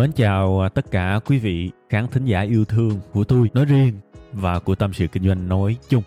Mến 0.00 0.12
chào 0.12 0.60
à, 0.60 0.68
tất 0.68 0.90
cả 0.90 1.20
quý 1.26 1.38
vị 1.38 1.70
khán 1.88 2.06
thính 2.06 2.24
giả 2.24 2.40
yêu 2.40 2.64
thương 2.64 3.00
của 3.12 3.24
tôi 3.24 3.50
nói 3.54 3.64
riêng 3.64 4.00
và 4.32 4.58
của 4.58 4.74
tâm 4.74 4.92
sự 4.92 5.06
kinh 5.06 5.26
doanh 5.26 5.48
nói 5.48 5.76
chung. 5.88 6.02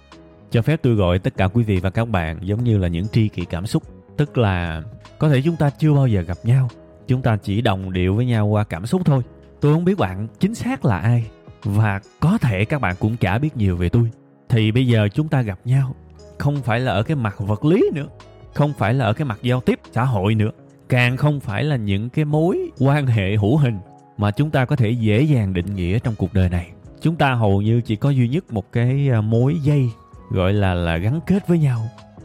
Cho 0.51 0.61
phép 0.61 0.79
tôi 0.83 0.95
gọi 0.95 1.19
tất 1.19 1.37
cả 1.37 1.47
quý 1.47 1.63
vị 1.63 1.79
và 1.79 1.89
các 1.89 2.09
bạn 2.09 2.37
giống 2.41 2.63
như 2.63 2.77
là 2.77 2.87
những 2.87 3.07
tri 3.07 3.27
kỷ 3.27 3.45
cảm 3.45 3.65
xúc. 3.65 3.83
Tức 4.17 4.37
là 4.37 4.83
có 5.19 5.29
thể 5.29 5.41
chúng 5.45 5.55
ta 5.55 5.69
chưa 5.69 5.93
bao 5.93 6.07
giờ 6.07 6.21
gặp 6.21 6.37
nhau. 6.43 6.69
Chúng 7.07 7.21
ta 7.21 7.37
chỉ 7.37 7.61
đồng 7.61 7.93
điệu 7.93 8.15
với 8.15 8.25
nhau 8.25 8.47
qua 8.47 8.63
cảm 8.63 8.85
xúc 8.85 9.01
thôi. 9.05 9.23
Tôi 9.61 9.73
không 9.73 9.85
biết 9.85 9.97
bạn 9.97 10.27
chính 10.39 10.55
xác 10.55 10.85
là 10.85 10.97
ai. 10.97 11.25
Và 11.63 12.01
có 12.19 12.37
thể 12.37 12.65
các 12.65 12.81
bạn 12.81 12.95
cũng 12.99 13.17
chả 13.17 13.37
biết 13.37 13.57
nhiều 13.57 13.77
về 13.77 13.89
tôi. 13.89 14.11
Thì 14.49 14.71
bây 14.71 14.87
giờ 14.87 15.07
chúng 15.13 15.27
ta 15.27 15.41
gặp 15.41 15.59
nhau. 15.65 15.95
Không 16.37 16.61
phải 16.61 16.79
là 16.79 16.91
ở 16.91 17.03
cái 17.03 17.15
mặt 17.15 17.35
vật 17.39 17.65
lý 17.65 17.89
nữa. 17.93 18.07
Không 18.53 18.73
phải 18.77 18.93
là 18.93 19.05
ở 19.05 19.13
cái 19.13 19.25
mặt 19.25 19.39
giao 19.41 19.61
tiếp 19.61 19.79
xã 19.91 20.03
hội 20.03 20.35
nữa 20.35 20.51
càng 20.93 21.17
không 21.17 21.39
phải 21.39 21.63
là 21.63 21.75
những 21.75 22.09
cái 22.09 22.25
mối 22.25 22.71
quan 22.79 23.07
hệ 23.07 23.35
hữu 23.35 23.57
hình 23.57 23.77
mà 24.17 24.31
chúng 24.31 24.49
ta 24.49 24.65
có 24.65 24.75
thể 24.75 24.89
dễ 24.89 25.21
dàng 25.21 25.53
định 25.53 25.75
nghĩa 25.75 25.99
trong 25.99 26.13
cuộc 26.17 26.33
đời 26.33 26.49
này. 26.49 26.71
Chúng 27.01 27.15
ta 27.15 27.33
hầu 27.33 27.61
như 27.61 27.81
chỉ 27.81 27.95
có 27.95 28.09
duy 28.09 28.27
nhất 28.27 28.53
một 28.53 28.71
cái 28.71 29.09
à, 29.09 29.21
mối 29.21 29.55
dây 29.63 29.89
gọi 30.29 30.53
là 30.53 30.73
là 30.73 30.97
gắn 30.97 31.19
kết 31.27 31.47
với 31.47 31.59
nhau, 31.59 31.79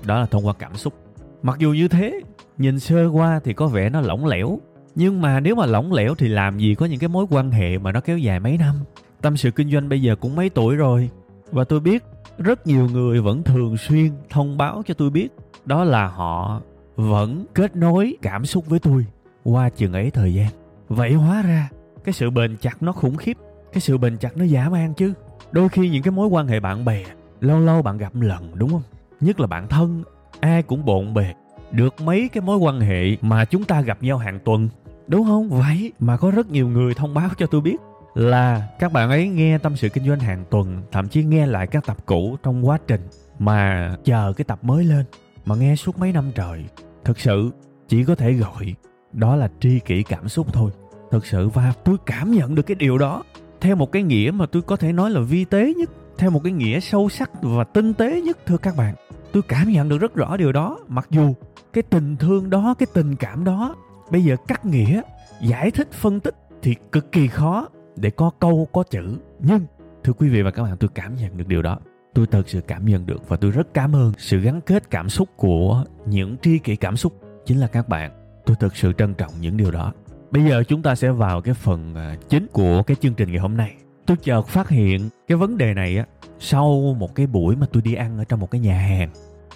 đó 0.05 0.21
là 0.21 0.27
thông 0.27 0.47
qua 0.47 0.55
cảm 0.59 0.77
xúc. 0.77 0.95
Mặc 1.43 1.59
dù 1.59 1.73
như 1.73 1.89
thế, 1.89 2.21
nhìn 2.59 2.81
sơ 2.81 3.07
qua 3.07 3.41
thì 3.45 3.53
có 3.53 3.67
vẻ 3.67 3.91
nó 3.91 4.01
lỏng 4.01 4.27
lẻo, 4.27 4.59
nhưng 4.95 5.21
mà 5.21 5.41
nếu 5.41 5.55
mà 5.55 5.67
lỏng 5.67 5.93
lẻo 5.93 6.15
thì 6.15 6.29
làm 6.29 6.59
gì 6.59 6.75
có 6.75 6.87
những 6.87 7.01
cái 7.01 7.09
mối 7.09 7.27
quan 7.31 7.51
hệ 7.51 7.79
mà 7.79 7.93
nó 7.93 8.01
kéo 8.01 8.19
dài 8.19 8.41
mấy 8.41 8.59
năm? 8.59 8.75
Tâm 9.21 9.37
sự 9.37 9.51
kinh 9.51 9.71
doanh 9.71 9.89
bây 9.89 10.03
giờ 10.03 10.17
cũng 10.17 10.37
mấy 10.37 10.49
tuổi 10.49 10.77
rồi, 10.77 11.11
và 11.53 11.65
tôi 11.65 11.81
biết 11.81 12.05
rất 12.39 12.67
nhiều 12.67 12.89
người 12.93 13.21
vẫn 13.21 13.43
thường 13.43 13.77
xuyên 13.77 14.11
thông 14.31 14.59
báo 14.59 14.83
cho 14.87 14.95
tôi 14.95 15.11
biết 15.11 15.29
đó 15.65 15.85
là 15.85 16.07
họ 16.07 16.61
vẫn 16.99 17.45
kết 17.55 17.77
nối 17.77 18.17
cảm 18.23 18.45
xúc 18.45 18.67
với 18.67 18.79
tôi 18.79 19.07
qua 19.45 19.69
chừng 19.69 19.93
ấy 19.93 20.11
thời 20.11 20.35
gian. 20.35 20.49
Vậy 20.89 21.13
hóa 21.13 21.43
ra, 21.43 21.69
cái 22.05 22.13
sự 22.13 22.31
bền 22.31 22.57
chặt 22.57 22.83
nó 22.83 22.93
khủng 22.93 23.17
khiếp, 23.17 23.37
cái 23.73 23.81
sự 23.81 23.99
bền 23.99 24.19
chặt 24.19 24.37
nó 24.37 24.45
giả 24.45 24.69
man 24.69 24.95
chứ. 24.95 25.13
Đôi 25.53 25.69
khi 25.69 25.89
những 25.89 26.03
cái 26.03 26.13
mối 26.13 26.29
quan 26.29 26.47
hệ 26.47 26.61
bạn 26.61 26.85
bè, 26.85 27.05
lâu 27.41 27.61
lâu 27.61 27.83
bạn 27.83 27.99
gặp 27.99 28.15
lần, 28.15 28.51
đúng 28.55 28.71
không? 28.71 28.83
Nhất 29.21 29.41
là 29.41 29.47
bạn 29.47 29.69
thân, 29.69 30.03
ai 30.41 30.63
cũng 30.63 30.85
bộn 30.85 31.15
bề 31.15 31.35
được 31.71 32.01
mấy 32.01 32.29
cái 32.33 32.41
mối 32.41 32.57
quan 32.57 32.81
hệ 32.81 33.17
mà 33.21 33.45
chúng 33.45 33.65
ta 33.65 33.81
gặp 33.81 34.03
nhau 34.03 34.19
hàng 34.19 34.39
tuần, 34.45 34.69
đúng 35.07 35.27
không? 35.27 35.51
Vậy 35.51 35.93
mà 35.99 36.17
có 36.17 36.31
rất 36.31 36.51
nhiều 36.51 36.69
người 36.69 36.95
thông 36.95 37.15
báo 37.15 37.29
cho 37.39 37.47
tôi 37.47 37.61
biết 37.61 37.77
là 38.15 38.69
các 38.79 38.93
bạn 38.93 39.11
ấy 39.11 39.29
nghe 39.29 39.59
tâm 39.59 39.77
sự 39.77 39.89
kinh 39.89 40.09
doanh 40.09 40.21
hàng 40.21 40.45
tuần, 40.51 40.83
thậm 40.93 41.09
chí 41.09 41.25
nghe 41.25 41.47
lại 41.47 41.67
các 41.67 41.87
tập 41.87 41.97
cũ 42.07 42.37
trong 42.43 42.69
quá 42.69 42.79
trình 42.87 43.09
mà 43.39 43.91
chờ 44.05 44.33
cái 44.37 44.45
tập 44.45 44.59
mới 44.63 44.85
lên, 44.85 45.05
mà 45.47 45.55
nghe 45.55 45.77
suốt 45.77 45.99
mấy 45.99 46.13
năm 46.13 46.31
trời 46.35 46.65
thực 47.09 47.21
sự, 47.21 47.51
chỉ 47.89 48.05
có 48.05 48.15
thể 48.15 48.33
gọi 48.33 48.75
đó 49.13 49.37
là 49.37 49.49
tri 49.61 49.81
kỷ 49.81 50.03
cảm 50.03 50.29
xúc 50.29 50.47
thôi. 50.53 50.71
Thực 51.11 51.27
sự 51.27 51.49
và 51.49 51.73
tôi 51.85 51.97
cảm 52.07 52.33
nhận 52.33 52.55
được 52.55 52.63
cái 52.63 52.75
điều 52.75 52.99
đó. 52.99 53.23
Theo 53.61 53.77
một 53.77 53.93
cái 53.93 54.03
nghĩa 54.03 54.31
mà 54.35 54.47
tôi 54.47 54.63
có 54.63 54.77
thể 54.77 54.93
nói 54.93 55.11
là 55.11 55.21
vi 55.21 55.45
tế 55.45 55.75
nhất, 55.75 55.91
theo 56.19 56.31
một 56.31 56.41
cái 56.45 56.53
nghĩa 56.53 56.81
sâu 56.81 57.09
sắc 57.09 57.31
và 57.43 57.65
tinh 57.65 57.95
tế 57.95 58.21
nhất, 58.23 58.39
thưa 58.47 58.57
các 58.57 58.77
bạn. 58.77 58.95
Tôi 59.33 59.43
cảm 59.43 59.71
nhận 59.71 59.89
được 59.89 59.99
rất 59.99 60.15
rõ 60.15 60.37
điều 60.37 60.53
đó. 60.53 60.79
Mặc 60.89 61.07
dù 61.11 61.35
cái 61.73 61.83
tình 61.83 62.17
thương 62.17 62.51
đó, 62.51 62.75
cái 62.79 62.87
tình 62.95 63.17
cảm 63.17 63.45
đó, 63.45 63.77
bây 64.11 64.25
giờ 64.25 64.37
cắt 64.49 64.65
nghĩa, 64.65 65.03
giải 65.43 65.71
thích, 65.71 65.93
phân 65.93 66.21
tích 66.21 66.35
thì 66.63 66.75
cực 66.93 67.13
kỳ 67.13 67.29
khó 67.29 67.69
để 67.97 68.11
có 68.11 68.31
câu, 68.39 68.69
có 68.73 68.83
chữ. 68.83 69.19
Nhưng, 69.41 69.67
thưa 70.05 70.13
quý 70.13 70.29
vị 70.29 70.43
và 70.43 70.51
các 70.51 70.63
bạn, 70.63 70.77
tôi 70.77 70.91
cảm 70.95 71.15
nhận 71.15 71.37
được 71.37 71.47
điều 71.47 71.63
đó 71.63 71.79
tôi 72.19 72.27
thật 72.27 72.49
sự 72.49 72.61
cảm 72.61 72.87
nhận 72.87 73.07
được 73.07 73.29
và 73.29 73.37
tôi 73.37 73.51
rất 73.51 73.75
cảm 73.75 73.97
ơn 73.97 74.13
sự 74.19 74.41
gắn 74.41 74.61
kết 74.61 74.91
cảm 74.91 75.09
xúc 75.09 75.29
của 75.37 75.85
những 76.07 76.37
tri 76.43 76.59
kỷ 76.59 76.77
cảm 76.77 76.97
xúc. 76.97 77.13
Chính 77.47 77.61
là 77.61 77.67
các 77.67 77.89
bạn, 77.89 78.11
tôi 78.47 78.57
thực 78.61 78.77
sự 78.77 78.93
trân 78.99 79.15
trọng 79.15 79.31
những 79.41 79.57
điều 79.57 79.71
đó. 79.71 79.93
Bây 80.31 80.45
giờ 80.45 80.63
chúng 80.69 80.83
ta 80.83 80.95
sẽ 80.95 81.11
vào 81.11 81.41
cái 81.41 81.55
phần 81.55 81.95
à, 81.95 82.17
chính 82.29 82.47
của 82.53 82.83
cái 82.83 82.97
chương 83.01 83.15
trình 83.15 83.31
ngày 83.31 83.41
hôm 83.41 83.57
nay. 83.57 83.75
Tôi 84.07 84.17
chợt 84.17 84.47
phát 84.47 84.69
hiện 84.69 85.09
cái 85.29 85.37
vấn 85.37 85.59
đề 85.59 85.75
này 85.75 85.97
á, 85.97 86.07
sau 86.39 86.97
một 86.99 87.15
cái 87.15 87.27
buổi 87.27 87.57
mà 87.57 87.67
tôi 87.73 87.83
đi 87.83 87.95
ăn 87.95 88.19
ở 88.19 88.25
trong 88.25 88.41
một 88.41 88.51
cái 88.51 88.61
nhà 88.61 88.79
hàng. 88.79 89.11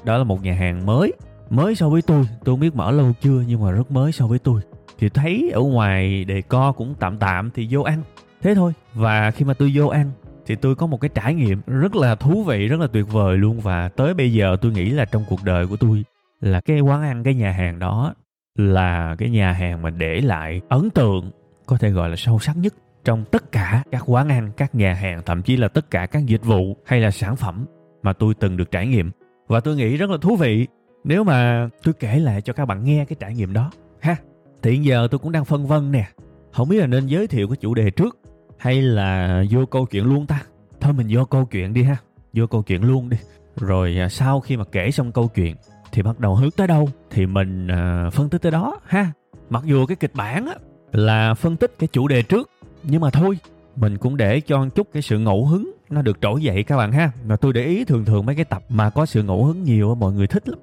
Đó 0.05 0.19
là 0.19 0.25
một 0.25 0.43
nhà 0.43 0.55
hàng 0.55 0.87
mới 0.87 1.13
mới 1.51 1.75
so 1.75 1.89
với 1.89 2.03
tôi. 2.03 2.25
Tôi 2.45 2.53
không 2.53 2.61
biết 2.61 2.75
mở 2.75 2.91
lâu 2.91 3.13
chưa 3.21 3.45
nhưng 3.47 3.63
mà 3.63 3.71
rất 3.71 3.91
mới 3.91 4.13
so 4.13 4.27
với 4.27 4.39
tôi. 4.39 4.61
Thì 4.99 5.09
thấy 5.09 5.51
ở 5.55 5.61
ngoài 5.61 6.25
đề 6.25 6.43
co 6.43 6.73
cũng 6.73 6.95
tạm 6.99 7.19
tạm 7.19 7.51
thì 7.55 7.69
vô 7.71 7.83
ăn. 7.83 8.03
Thế 8.43 8.55
thôi. 8.55 8.73
Và 8.95 9.31
khi 9.31 9.45
mà 9.45 9.55
tôi 9.55 9.73
vô 9.75 9.87
ăn 9.87 10.11
thì 10.47 10.55
tôi 10.57 10.75
có 10.75 10.87
một 10.87 11.01
cái 11.01 11.11
trải 11.15 11.35
nghiệm 11.35 11.61
rất 11.67 11.97
là 11.97 12.15
thú 12.15 12.43
vị, 12.43 12.69
rất 12.69 12.81
là 12.81 12.87
tuyệt 12.87 13.07
vời 13.13 13.37
luôn. 13.37 13.61
Và 13.61 13.89
tới 13.89 14.15
bây 14.15 14.33
giờ 14.33 14.57
tôi 14.61 14.73
nghĩ 14.73 14.91
là 14.91 15.05
trong 15.05 15.25
cuộc 15.29 15.45
đời 15.45 15.67
của 15.67 15.77
tôi 15.77 16.05
là 16.41 16.61
cái 16.61 16.81
quán 16.81 17.03
ăn, 17.03 17.23
cái 17.23 17.35
nhà 17.35 17.53
hàng 17.53 17.79
đó 17.79 18.15
là 18.59 19.17
cái 19.19 19.31
nhà 19.31 19.53
hàng 19.53 19.83
mà 19.83 19.91
để 19.91 20.21
lại 20.21 20.61
ấn 20.69 20.91
tượng, 20.91 21.31
có 21.67 21.77
thể 21.77 21.91
gọi 21.91 22.09
là 22.11 22.17
sâu 22.17 22.39
sắc 22.39 22.57
nhất 22.57 22.75
trong 23.05 23.25
tất 23.31 23.53
cả 23.53 23.83
các 23.91 24.03
quán 24.07 24.29
ăn, 24.29 24.51
các 24.57 24.75
nhà 24.75 24.95
hàng, 24.95 25.23
thậm 25.27 25.43
chí 25.43 25.57
là 25.57 25.69
tất 25.69 25.91
cả 25.91 26.07
các 26.07 26.27
dịch 26.27 26.45
vụ 26.45 26.77
hay 26.85 27.01
là 27.01 27.11
sản 27.11 27.37
phẩm 27.37 27.67
mà 28.03 28.13
tôi 28.13 28.35
từng 28.35 28.57
được 28.57 28.71
trải 28.71 28.87
nghiệm. 28.87 29.11
Và 29.49 29.61
tôi 29.61 29.77
nghĩ 29.77 29.97
rất 29.97 30.11
là 30.11 30.17
thú 30.21 30.37
vị. 30.37 30.67
Nếu 31.05 31.25
mà 31.25 31.69
tôi 31.83 31.95
kể 31.95 32.19
lại 32.19 32.41
cho 32.41 32.53
các 32.53 32.67
bạn 32.67 32.85
nghe 32.85 33.05
cái 33.05 33.17
trải 33.21 33.35
nghiệm 33.35 33.53
đó, 33.53 33.71
ha, 34.01 34.17
thì 34.63 34.71
hiện 34.71 34.85
giờ 34.85 35.09
tôi 35.11 35.19
cũng 35.19 35.33
đang 35.33 35.45
phân 35.45 35.67
vân 35.67 35.93
nè. 35.93 36.09
Không 36.53 36.69
biết 36.69 36.81
là 36.81 36.87
nên 36.87 37.07
giới 37.07 37.27
thiệu 37.27 37.49
cái 37.49 37.57
chủ 37.57 37.75
đề 37.75 37.91
trước 37.91 38.19
hay 38.63 38.83
là 38.83 39.45
vô 39.51 39.67
câu 39.67 39.87
chuyện 39.87 40.05
luôn 40.05 40.27
ta? 40.27 40.43
Thôi 40.81 40.93
mình 40.93 41.07
vô 41.11 41.25
câu 41.25 41.45
chuyện 41.45 41.75
đi 41.75 41.83
ha. 41.83 41.97
Vô 42.33 42.47
câu 42.47 42.63
chuyện 42.63 42.83
luôn 42.83 43.09
đi. 43.09 43.17
Rồi 43.57 43.97
à, 43.99 44.09
sau 44.09 44.41
khi 44.41 44.57
mà 44.57 44.65
kể 44.73 44.91
xong 44.91 45.13
câu 45.13 45.29
chuyện, 45.35 45.57
thì 45.93 46.03
bắt 46.03 46.21
đầu 46.21 46.35
hướng 46.35 46.51
tới 46.51 46.67
đâu? 46.67 46.89
Thì 47.11 47.27
mình 47.27 47.69
à, 47.69 48.11
phân 48.13 48.29
tích 48.29 48.43
tới 48.43 48.53
đó 48.53 48.81
ha. 48.87 49.13
Mặc 49.51 49.63
dù 49.67 49.87
cái 49.87 49.97
kịch 49.97 50.15
bản 50.15 50.47
á, 50.47 50.55
là 50.93 51.35
phân 51.35 51.57
tích 51.57 51.75
cái 51.79 51.89
chủ 51.93 52.09
đề 52.09 52.23
trước, 52.23 52.51
nhưng 52.83 53.01
mà 53.01 53.11
thôi, 53.11 53.39
mình 53.77 53.99
cũng 53.99 54.17
để 54.17 54.41
cho 54.41 54.69
chút 54.75 54.89
cái 54.93 55.03
sự 55.03 55.19
ngẫu 55.19 55.47
hứng 55.47 55.73
nó 55.91 56.03
được 56.03 56.19
trỗi 56.21 56.43
dậy 56.43 56.63
các 56.63 56.77
bạn 56.77 56.93
ha. 56.93 57.11
Mà 57.27 57.37
tôi 57.37 57.53
để 57.53 57.65
ý 57.65 57.85
thường 57.85 58.05
thường 58.05 58.27
mấy 58.27 58.35
cái 58.35 58.45
tập 58.45 58.63
mà 58.69 58.91
có 58.91 59.07
sự 59.07 59.23
ngẫu 59.23 59.45
hứng 59.45 59.63
nhiều 59.63 59.95
mọi 59.95 60.13
người 60.13 60.27
thích 60.27 60.49
lắm. 60.49 60.59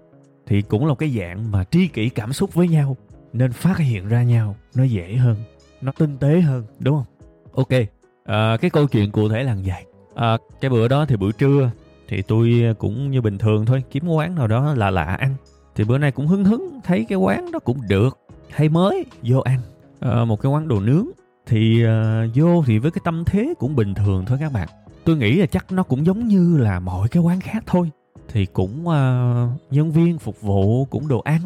Thì 0.48 0.62
cũng 0.62 0.86
là 0.86 0.96
cái 0.96 1.10
dạng 1.10 1.52
mà 1.52 1.64
tri 1.64 1.88
kỷ 1.88 2.10
cảm 2.10 2.34
xúc 2.34 2.54
với 2.54 2.68
nhau, 2.68 2.98
nên 3.34 3.52
phát 3.52 3.78
hiện 3.78 4.08
ra 4.08 4.24
nhau, 4.24 4.56
nó 4.76 4.84
dễ 4.84 5.16
hơn, 5.16 5.36
nó 5.82 5.92
tinh 5.98 6.18
tế 6.18 6.42
hơn, 6.42 6.64
đúng 6.80 6.96
không? 6.96 7.06
Ok 7.60 7.80
à, 8.26 8.58
cái 8.62 8.70
câu 8.70 8.88
chuyện 8.88 9.12
cụ 9.12 9.30
thể 9.30 9.44
là 9.44 9.56
vậy. 9.66 9.84
À, 10.16 10.38
cái 10.62 10.72
bữa 10.72 10.88
đó 10.88 11.06
thì 11.06 11.16
buổi 11.16 11.32
trưa 11.32 11.72
thì 12.08 12.22
tôi 12.22 12.64
cũng 12.80 13.12
như 13.12 13.22
bình 13.22 13.38
thường 13.38 13.66
thôi 13.66 13.84
kiếm 13.92 14.08
quán 14.08 14.36
nào 14.36 14.48
đó 14.48 14.74
là 14.74 14.90
lạ 14.90 15.04
ăn. 15.04 15.36
Thì 15.76 15.84
bữa 15.84 15.98
nay 15.98 16.12
cũng 16.12 16.28
hứng 16.28 16.46
hứng 16.46 16.80
thấy 16.84 17.06
cái 17.10 17.18
quán 17.18 17.52
đó 17.52 17.60
cũng 17.60 17.78
được 17.90 18.18
hay 18.50 18.70
mới 18.70 19.06
vô 19.24 19.40
ăn. 19.40 19.60
À, 20.00 20.26
một 20.26 20.42
cái 20.42 20.52
quán 20.52 20.68
đồ 20.68 20.80
nướng 20.80 21.08
thì 21.46 21.86
à, 21.86 22.26
vô 22.36 22.64
thì 22.66 22.80
với 22.80 22.92
cái 22.92 23.02
tâm 23.04 23.24
thế 23.26 23.54
cũng 23.60 23.76
bình 23.76 23.94
thường 23.94 24.26
thôi 24.28 24.38
các 24.42 24.54
bạn. 24.54 24.68
Tôi 25.04 25.18
nghĩ 25.18 25.36
là 25.36 25.46
chắc 25.46 25.72
nó 25.72 25.84
cũng 25.84 26.06
giống 26.06 26.28
như 26.28 26.58
là 26.58 26.80
mọi 26.80 27.10
cái 27.10 27.24
quán 27.24 27.40
khác 27.40 27.64
thôi. 27.68 27.90
Thì 28.28 28.46
cũng 28.46 28.88
uh, 28.88 29.72
nhân 29.72 29.92
viên 29.92 30.20
phục 30.20 30.42
vụ 30.42 30.86
cũng 30.86 31.08
đồ 31.08 31.20
ăn 31.20 31.42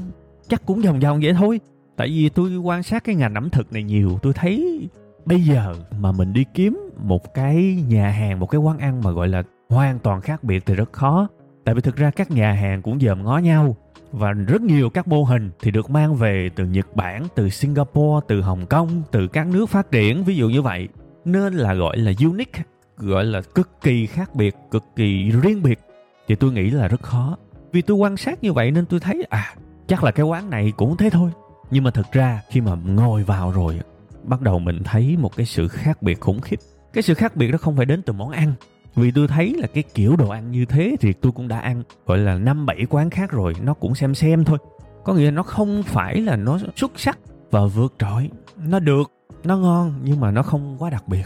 chắc 0.48 0.66
cũng 0.66 0.82
vòng 0.82 1.00
vòng 1.00 1.20
vậy 1.24 1.34
thôi. 1.34 1.60
Tại 1.96 2.08
vì 2.08 2.30
tôi 2.30 2.58
quan 2.58 2.84
sát 2.84 3.04
cái 3.04 3.16
ngành 3.16 3.34
ẩm 3.34 3.50
thực 3.50 3.74
này 3.74 3.84
nhiều 3.84 4.20
tôi 4.22 4.34
thấy 4.34 4.88
bây 5.26 5.42
giờ 5.42 5.76
mà 6.00 6.12
mình 6.12 6.34
đi 6.34 6.46
kiếm 6.54 6.90
một 6.98 7.34
cái 7.34 7.84
nhà 7.88 8.10
hàng 8.10 8.40
một 8.40 8.46
cái 8.46 8.62
quán 8.62 8.78
ăn 8.78 9.02
mà 9.04 9.12
gọi 9.12 9.28
là 9.28 9.44
hoàn 9.70 10.00
toàn 10.00 10.22
khác 10.22 10.44
biệt 10.44 10.66
thì 10.66 10.74
rất 10.74 10.94
khó 10.94 11.28
tại 11.66 11.76
vì 11.76 11.82
thực 11.82 11.96
ra 11.96 12.12
các 12.12 12.32
nhà 12.32 12.52
hàng 12.52 12.82
cũng 12.82 13.00
dòm 13.00 13.24
ngó 13.24 13.38
nhau 13.38 13.76
và 14.12 14.32
rất 14.32 14.62
nhiều 14.62 14.90
các 14.90 15.08
mô 15.08 15.24
hình 15.24 15.52
thì 15.62 15.72
được 15.72 15.90
mang 15.90 16.16
về 16.16 16.50
từ 16.56 16.66
Nhật 16.66 16.96
Bản, 16.96 17.28
từ 17.36 17.50
Singapore, 17.50 18.26
từ 18.28 18.42
Hồng 18.42 18.66
Kông, 18.66 19.04
từ 19.12 19.28
các 19.28 19.48
nước 19.48 19.70
phát 19.70 19.92
triển 19.92 20.24
ví 20.24 20.36
dụ 20.36 20.50
như 20.50 20.62
vậy. 20.62 20.88
Nên 21.26 21.54
là 21.54 21.74
gọi 21.74 21.98
là 21.98 22.12
unique, 22.24 22.64
gọi 22.98 23.26
là 23.26 23.42
cực 23.42 23.70
kỳ 23.82 24.06
khác 24.06 24.36
biệt, 24.36 24.56
cực 24.72 24.84
kỳ 24.96 25.32
riêng 25.32 25.64
biệt. 25.64 25.80
Thì 26.28 26.36
tôi 26.36 26.52
nghĩ 26.52 26.70
là 26.70 26.88
rất 26.88 27.02
khó. 27.02 27.38
Vì 27.72 27.82
tôi 27.82 27.98
quan 27.98 28.18
sát 28.18 28.44
như 28.44 28.54
vậy 28.54 28.72
nên 28.72 28.86
tôi 28.86 29.00
thấy 29.00 29.26
à 29.30 29.56
chắc 29.88 30.04
là 30.04 30.12
cái 30.12 30.26
quán 30.26 30.50
này 30.50 30.74
cũng 30.78 30.98
thế 30.98 31.10
thôi. 31.10 31.32
Nhưng 31.72 31.84
mà 31.84 31.92
thực 31.92 32.12
ra 32.12 32.42
khi 32.50 32.62
mà 32.62 32.76
ngồi 32.86 33.24
vào 33.24 33.52
rồi 33.52 33.80
bắt 34.24 34.42
đầu 34.42 34.60
mình 34.60 34.84
thấy 34.84 35.18
một 35.18 35.36
cái 35.36 35.46
sự 35.46 35.68
khác 35.68 36.02
biệt 36.02 36.20
khủng 36.20 36.42
khiếp. 36.42 36.60
Cái 36.94 37.02
sự 37.02 37.14
khác 37.14 37.36
biệt 37.36 37.52
đó 37.52 37.58
không 37.58 37.76
phải 37.76 37.86
đến 37.86 38.02
từ 38.02 38.14
món 38.14 38.30
ăn. 38.30 38.54
Vì 38.96 39.12
tôi 39.12 39.28
thấy 39.28 39.54
là 39.58 39.68
cái 39.68 39.84
kiểu 39.94 40.16
đồ 40.16 40.30
ăn 40.30 40.52
như 40.52 40.66
thế 40.66 40.96
thì 41.00 41.14
tôi 41.14 41.32
cũng 41.32 41.48
đã 41.48 41.60
ăn, 41.60 41.84
gọi 42.06 42.18
là 42.18 42.36
năm 42.36 42.66
bảy 42.66 42.86
quán 42.90 43.10
khác 43.10 43.32
rồi, 43.32 43.54
nó 43.62 43.74
cũng 43.74 43.96
xem 43.96 44.16
xem 44.16 44.46
thôi. 44.46 44.58
Có 45.04 45.14
nghĩa 45.14 45.26
là 45.26 45.32
nó 45.32 45.44
không 45.44 45.84
phải 45.84 46.22
là 46.22 46.36
nó 46.36 46.60
xuất 46.76 47.00
sắc 47.00 47.20
và 47.52 47.66
vượt 47.66 47.94
trội. 48.00 48.30
Nó 48.58 48.80
được, 48.80 49.12
nó 49.44 49.58
ngon 49.58 49.94
nhưng 50.04 50.20
mà 50.20 50.32
nó 50.32 50.42
không 50.42 50.76
quá 50.80 50.90
đặc 50.90 51.08
biệt. 51.08 51.26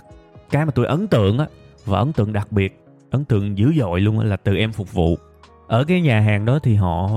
Cái 0.49 0.65
mà 0.65 0.71
tôi 0.71 0.85
ấn 0.85 1.07
tượng 1.07 1.37
á, 1.37 1.47
và 1.85 1.99
ấn 1.99 2.13
tượng 2.13 2.33
đặc 2.33 2.51
biệt, 2.51 2.79
ấn 3.09 3.25
tượng 3.25 3.57
dữ 3.57 3.73
dội 3.79 4.01
luôn 4.01 4.19
là 4.19 4.37
từ 4.37 4.55
em 4.55 4.71
phục 4.71 4.93
vụ. 4.93 5.17
Ở 5.67 5.83
cái 5.83 6.01
nhà 6.01 6.19
hàng 6.19 6.45
đó 6.45 6.59
thì 6.63 6.75
họ 6.75 7.09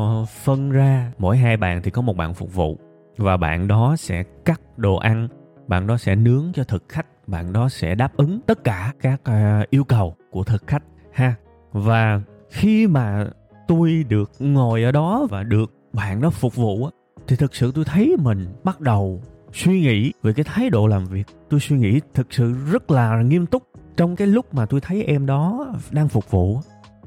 phân 0.44 0.70
ra, 0.70 1.12
mỗi 1.18 1.36
hai 1.36 1.56
bàn 1.56 1.80
thì 1.82 1.90
có 1.90 2.02
một 2.02 2.16
bạn 2.16 2.34
phục 2.34 2.54
vụ 2.54 2.78
và 3.16 3.36
bạn 3.36 3.68
đó 3.68 3.96
sẽ 3.98 4.22
cắt 4.44 4.60
đồ 4.76 4.96
ăn 4.96 5.28
bạn 5.70 5.86
đó 5.86 5.96
sẽ 5.96 6.14
nướng 6.14 6.52
cho 6.54 6.64
thực 6.64 6.84
khách 6.88 7.06
bạn 7.28 7.52
đó 7.52 7.68
sẽ 7.68 7.94
đáp 7.94 8.16
ứng 8.16 8.40
tất 8.46 8.64
cả 8.64 8.92
các 9.00 9.20
uh, 9.30 9.70
yêu 9.70 9.84
cầu 9.84 10.16
của 10.30 10.44
thực 10.44 10.66
khách 10.66 10.82
ha. 11.12 11.34
Và 11.72 12.20
khi 12.50 12.86
mà 12.86 13.26
tôi 13.68 14.04
được 14.08 14.30
ngồi 14.38 14.82
ở 14.82 14.92
đó 14.92 15.26
và 15.30 15.42
được 15.42 15.72
bạn 15.92 16.20
đó 16.20 16.30
phục 16.30 16.56
vụ 16.56 16.88
thì 17.28 17.36
thực 17.36 17.54
sự 17.54 17.72
tôi 17.74 17.84
thấy 17.84 18.16
mình 18.18 18.46
bắt 18.64 18.80
đầu 18.80 19.22
suy 19.52 19.80
nghĩ 19.80 20.12
về 20.22 20.32
cái 20.32 20.44
thái 20.44 20.70
độ 20.70 20.86
làm 20.86 21.04
việc. 21.04 21.26
Tôi 21.50 21.60
suy 21.60 21.76
nghĩ 21.76 22.00
thực 22.14 22.32
sự 22.32 22.54
rất 22.70 22.90
là 22.90 23.22
nghiêm 23.22 23.46
túc 23.46 23.62
trong 23.96 24.16
cái 24.16 24.26
lúc 24.26 24.54
mà 24.54 24.66
tôi 24.66 24.80
thấy 24.80 25.04
em 25.04 25.26
đó 25.26 25.74
đang 25.90 26.08
phục 26.08 26.30
vụ 26.30 26.60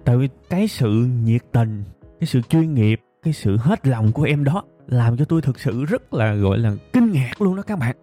tại 0.06 0.18
vì 0.18 0.30
cái 0.50 0.68
sự 0.68 1.08
nhiệt 1.24 1.42
tình 1.52 1.84
cái 2.20 2.28
sự 2.28 2.42
chuyên 2.42 2.74
nghiệp 2.74 3.02
cái 3.24 3.34
sự 3.34 3.58
hết 3.58 3.88
lòng 3.88 4.12
của 4.12 4.24
em 4.24 4.44
đó 4.44 4.64
làm 4.88 5.18
cho 5.18 5.26
tôi 5.26 5.42
thực 5.42 5.60
sự 5.60 5.86
rất 5.86 6.14
là 6.14 6.34
gọi 6.34 6.58
là 6.58 6.76
kinh 6.94 7.12
ngạc 7.12 7.42
luôn 7.42 7.56
đó 7.56 7.62
các 7.62 7.80
bạn 7.80 7.96